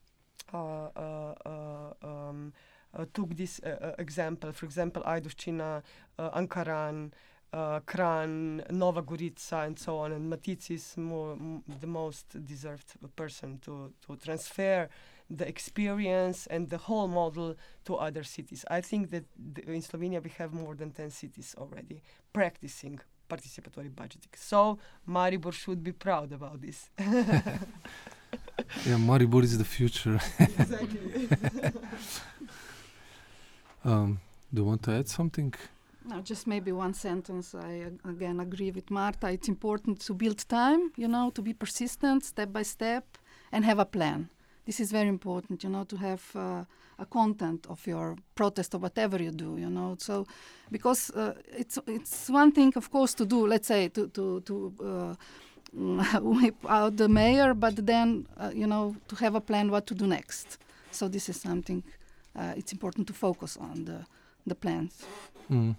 [0.52, 2.52] uh, uh, uh, um,
[2.94, 4.52] uh, took this uh, uh, example.
[4.52, 5.82] For example, Ajdovščina,
[6.18, 7.10] uh, Ankaran,
[7.52, 10.12] uh, Kran, Nova Gorica, and so on.
[10.12, 14.88] And Matic is more, m- the most deserved person to, to transfer
[15.30, 17.54] the experience and the whole model
[17.84, 18.64] to other cities.
[18.70, 19.24] I think that
[19.54, 22.02] th- in Slovenia we have more than 10 cities already
[22.32, 22.98] practicing
[23.28, 24.34] participatory budgeting.
[24.36, 26.90] So Maribor should be proud about this.
[28.86, 30.20] Yeah, Maribor is the future.
[30.38, 31.28] exactly.
[33.84, 34.20] Um,
[34.52, 35.54] do you want to add something?
[36.04, 37.54] No, just maybe one sentence.
[37.54, 39.28] I ag- again agree with Marta.
[39.30, 43.04] It's important to build time, you know, to be persistent step by step
[43.52, 44.28] and have a plan.
[44.68, 46.64] This is very important, you know, to have uh,
[46.98, 49.96] a content of your protest or whatever you do, you know.
[49.98, 50.26] So,
[50.70, 53.46] because uh, it's it's one thing, of course, to do.
[53.46, 54.72] Let's say to to to.
[54.80, 55.14] Uh,
[56.22, 59.94] whip out the mayor, but then uh, you know to have a plan what to
[59.94, 60.58] do next.
[60.90, 61.82] So this is something
[62.34, 64.06] uh, it's important to focus on the
[64.46, 65.04] the plans.
[65.50, 65.76] Mm.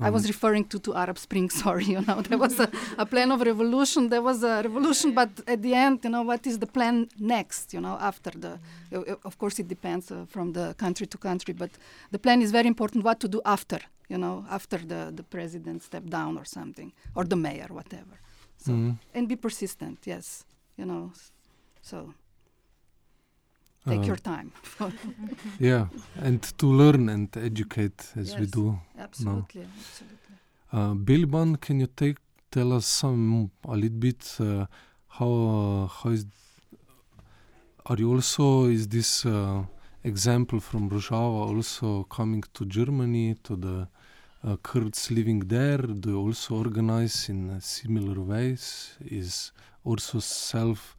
[0.00, 0.28] I was Mhm.
[0.28, 2.68] referring to, to Arab Spring, sorry, you know, there was a,
[2.98, 6.46] a plan of revolution, there was a revolution, but at the end, you know, what
[6.46, 8.52] is the plan next, you know, after the,
[8.92, 11.70] uh, uh, of course it depends uh, from the country to country, but
[12.10, 15.82] the plan is very important what to do after, you know, after the, the president
[15.82, 18.16] step down or something, or the mayor, whatever.
[18.56, 18.98] So, Mhm.
[19.14, 20.44] and be persistent, yes,
[20.78, 21.12] you know,
[21.82, 22.14] so
[23.86, 24.52] take Uh, your time.
[25.60, 25.86] Yeah,
[26.20, 28.78] and to learn and educate as we do.
[28.98, 30.36] absolutely, absolutely.
[30.72, 32.16] Uh, Bilban, can you take
[32.50, 34.66] tell us some a little bit uh,
[35.08, 36.26] how uh, how is
[37.86, 39.64] are you also is this uh,
[40.04, 43.88] example from Rojava also coming to Germany to the
[44.44, 45.78] uh, Kurds living there?
[45.78, 48.96] Do you also organize in similar ways?
[49.04, 49.52] Is
[49.84, 50.96] also self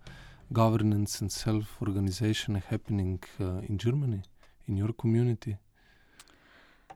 [0.54, 4.22] governance and self organization happening uh, in Germany
[4.68, 5.58] in your community?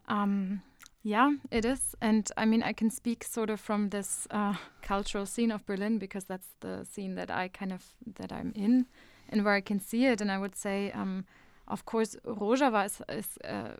[0.08, 0.62] Um,
[1.03, 1.95] yeah, it is.
[2.01, 5.99] And I mean, I can speak sort of from this uh, cultural scene of Berlin
[5.99, 7.84] because that's the scene that I kind of
[8.20, 8.86] that I'm in
[9.30, 10.22] and where I can see it.
[10.22, 11.26] And I would say, um,
[11.68, 13.76] of course, Rojava is, is uh,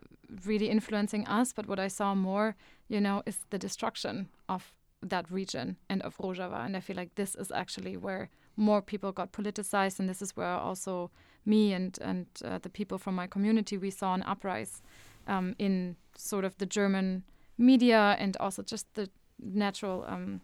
[0.46, 1.52] really influencing us.
[1.52, 2.56] But what I saw more,
[2.88, 4.72] you know, is the destruction of
[5.02, 6.64] that region and of Rojava.
[6.64, 10.36] And I feel like this is actually where more people got politicized, and this is
[10.36, 11.10] where also
[11.46, 14.82] me and and uh, the people from my community we saw an uprise
[15.26, 17.22] um, in sort of the German
[17.56, 20.40] media and also just the natural um,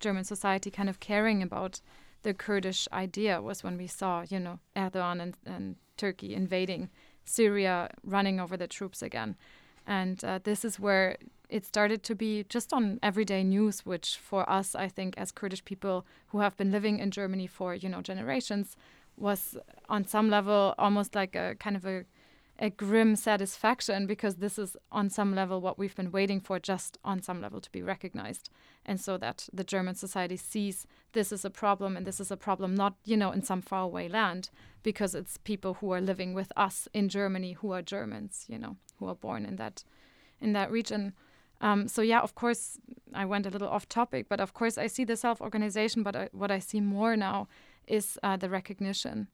[0.00, 1.80] German society kind of caring about
[2.22, 6.90] the Kurdish idea was when we saw, you know, Erdogan and, and Turkey invading
[7.24, 9.36] Syria, running over the troops again.
[9.88, 11.16] And uh, this is where
[11.48, 15.64] it started to be just on everyday news, which for us, I think, as Kurdish
[15.64, 18.76] people who have been living in Germany for, you know, generations,
[19.16, 19.56] was
[19.88, 22.04] on some level almost like a kind of a
[22.58, 26.98] a grim satisfaction because this is on some level what we've been waiting for just
[27.04, 28.50] on some level to be recognized.
[28.84, 32.36] And so that the german society sees this is a problem and this is a
[32.36, 34.50] problem not you know in some faraway land
[34.82, 38.76] because it's people who are living with us in germany who are germans you know
[38.98, 39.84] who are born in that
[40.40, 41.12] in that region.
[41.60, 42.78] Um, so yeah of course
[43.14, 46.28] i went a little off topic but of course i see the self-organization but I,
[46.32, 47.48] what i see more now
[47.88, 49.28] is uh, the recognition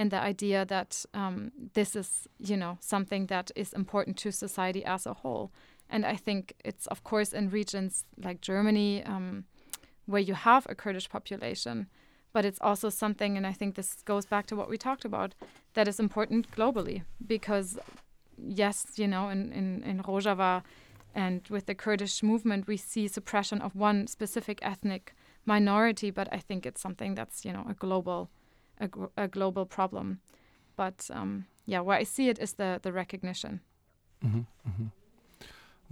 [0.00, 4.82] and the idea that um, this is, you know, something that is important to society
[4.86, 5.50] as a whole.
[5.90, 9.44] And I think it's, of course, in regions like Germany, um,
[10.06, 11.86] where you have a Kurdish population,
[12.32, 15.34] but it's also something, and I think this goes back to what we talked about,
[15.74, 17.02] that is important globally.
[17.34, 17.78] Because,
[18.62, 20.62] yes, you know, in, in, in Rojava
[21.14, 26.38] and with the Kurdish movement, we see suppression of one specific ethnic minority, but I
[26.38, 28.30] think it's something that's, you know, a global
[28.80, 30.18] a, gr- a global problem.
[30.76, 33.60] But um, yeah, where I see it is the the recognition.
[34.24, 34.90] Mhm, mhm.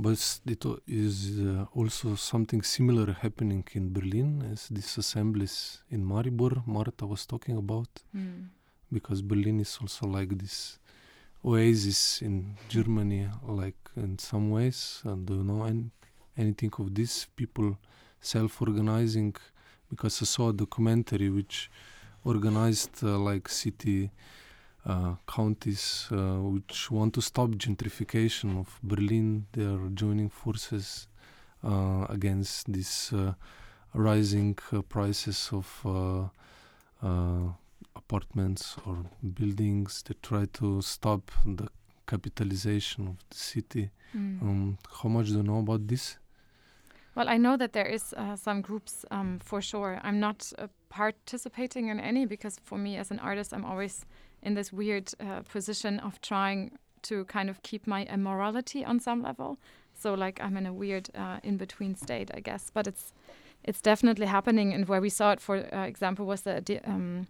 [0.00, 6.62] But it is uh, also something similar happening in Berlin as these assemblies in Maribor
[6.66, 8.48] Marta was talking about, Mm.
[8.92, 10.78] because Berlin is also like this
[11.44, 15.02] oasis in Germany, like in some ways.
[15.04, 15.90] And do you know an-
[16.36, 17.26] anything of this?
[17.36, 17.76] People
[18.20, 19.34] self-organizing,
[19.90, 21.70] because I saw a documentary which
[22.28, 24.10] organized uh, like city
[24.86, 29.46] uh, counties uh, which want to stop gentrification of Berlin.
[29.52, 31.08] They are joining forces
[31.64, 33.32] uh, against this uh,
[33.94, 37.52] rising uh, prices of uh, uh,
[37.96, 40.02] apartments or buildings.
[40.06, 41.68] They try to stop the
[42.06, 43.90] capitalization of the city.
[44.16, 44.42] Mm.
[44.42, 46.18] Um, how much do you know about this?
[47.14, 49.98] Well, I know that there is uh, some groups um, for sure.
[50.02, 54.04] I'm not uh, participating in any because for me as an artist, I'm always
[54.42, 59.22] in this weird uh, position of trying to kind of keep my immorality on some
[59.22, 59.58] level.
[59.94, 62.70] So like I'm in a weird uh, in between state, I guess.
[62.72, 63.12] But it's
[63.64, 67.26] it's definitely happening, and where we saw it, for uh, example, was the um,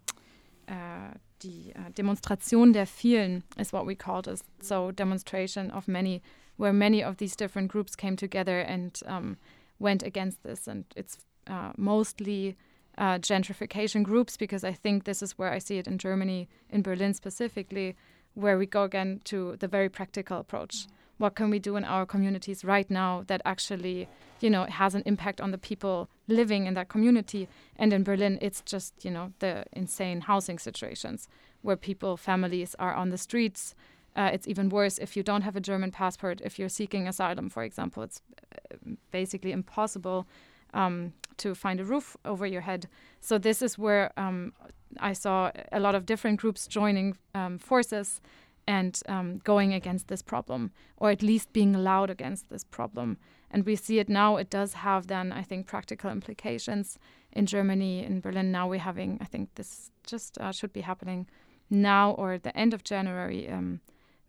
[0.68, 4.42] uh, die uh, Demonstration der vielen is what we called it.
[4.60, 6.22] So demonstration of many,
[6.56, 9.36] where many of these different groups came together and um,
[9.78, 12.56] went against this, and it's uh, mostly
[12.98, 16.82] uh, gentrification groups because I think this is where I see it in Germany, in
[16.82, 17.96] Berlin specifically,
[18.34, 20.86] where we go again to the very practical approach.
[21.16, 24.08] What can we do in our communities right now that actually,
[24.40, 27.48] you know, has an impact on the people living in that community?
[27.76, 31.28] And in Berlin, it's just, you know, the insane housing situations
[31.62, 33.74] where people, families are on the streets.
[34.14, 36.40] Uh, it's even worse if you don't have a German passport.
[36.44, 38.22] If you're seeking asylum, for example, it's
[38.52, 40.26] uh, basically impossible
[40.72, 42.88] um, to find a roof over your head.
[43.20, 44.52] So this is where um,
[45.00, 48.20] I saw a lot of different groups joining um, forces
[48.66, 53.16] and um, going against this problem, or at least being loud against this problem.
[53.50, 54.36] And we see it now.
[54.36, 56.98] It does have then, I think, practical implications
[57.32, 58.52] in Germany, in Berlin.
[58.52, 61.26] Now we're having, I think this just uh, should be happening
[61.70, 63.48] now or at the end of January.
[63.48, 63.80] Um,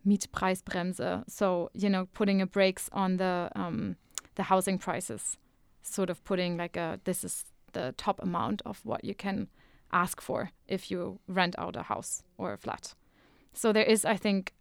[0.06, 1.24] Mietpreisbremse.
[1.28, 3.96] So you know, putting a brakes on the um,
[4.36, 5.36] the housing prices,
[5.82, 9.48] sort of putting like a this is the top amount of what you can
[9.92, 12.94] ask for if you rent out a house or a flat.
[13.52, 14.54] So there is, I think,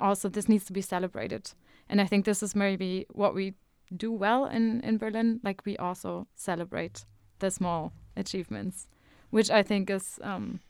[0.00, 1.52] also this needs to be celebrated.
[1.88, 3.54] And I think this is maybe what we
[3.96, 5.40] do well in, in Berlin.
[5.42, 7.04] Like we also celebrate
[7.38, 8.88] the small achievements,
[9.30, 10.60] which I think is um,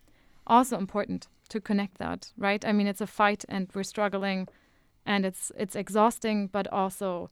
[0.47, 2.65] also important to connect that, right?
[2.65, 4.49] I mean, it's a fight and we're struggling
[5.07, 7.31] and it's it's exhausting, but also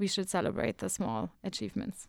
[0.00, 2.08] we should celebrate the small achievements.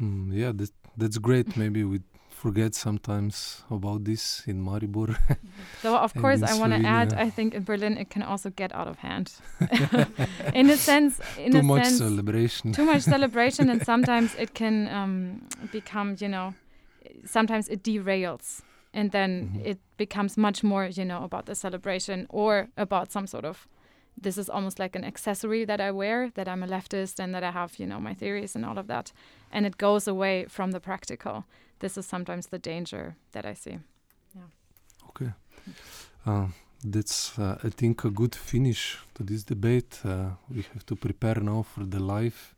[0.00, 1.56] Mm, yeah, that, that's great.
[1.62, 5.16] Maybe we forget sometimes about this in Maribor.
[5.82, 8.74] so of course I want to add I think in Berlin it can also get
[8.74, 9.32] out of hand.
[10.54, 12.72] in a sense in too a much sense, celebration.
[12.72, 16.54] Too much celebration and sometimes it can um, become, you know,
[17.24, 18.60] sometimes it derails
[18.92, 19.70] and then mm -hmm.
[19.70, 23.66] it becomes much more, you know, about the celebration or about some sort of
[24.20, 27.42] this is almost like an accessory that I wear, that I'm a leftist and that
[27.42, 29.12] I have, you know, my theories and all of that.
[29.50, 31.44] And it goes away from the practical.
[31.80, 33.78] This is sometimes the danger that I see.
[34.34, 34.48] Yeah.
[35.08, 35.32] Okay.
[36.26, 36.46] Uh,
[36.84, 40.00] that's, uh, I think, a good finish to this debate.
[40.04, 42.54] Uh, we have to prepare now for the live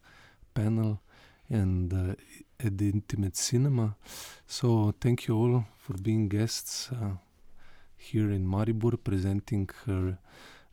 [0.54, 1.00] panel
[1.48, 2.14] and uh,
[2.58, 3.96] at the Intimate Cinema.
[4.46, 7.16] So, thank you all for being guests uh,
[7.96, 10.18] here in Maribor, presenting her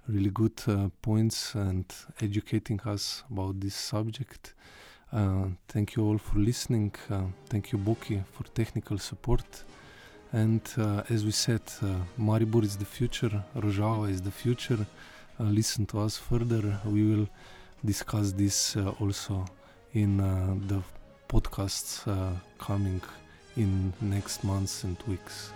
[0.08, 1.86] really good uh, points and
[2.22, 4.54] educating us about this subject.
[5.12, 6.94] Uh, thank you all for listening.
[7.10, 9.64] Uh, thank you, Boki, for technical support.
[10.32, 14.86] And uh, as we said, uh, Maribor is the future, Rojava is the future.
[15.40, 16.80] Uh, listen to us further.
[16.86, 17.30] We will
[17.86, 19.46] discuss this also
[19.94, 20.18] in
[20.68, 20.82] the
[21.28, 22.08] podcasts
[22.58, 23.02] coming
[23.56, 25.52] in next months and weeks.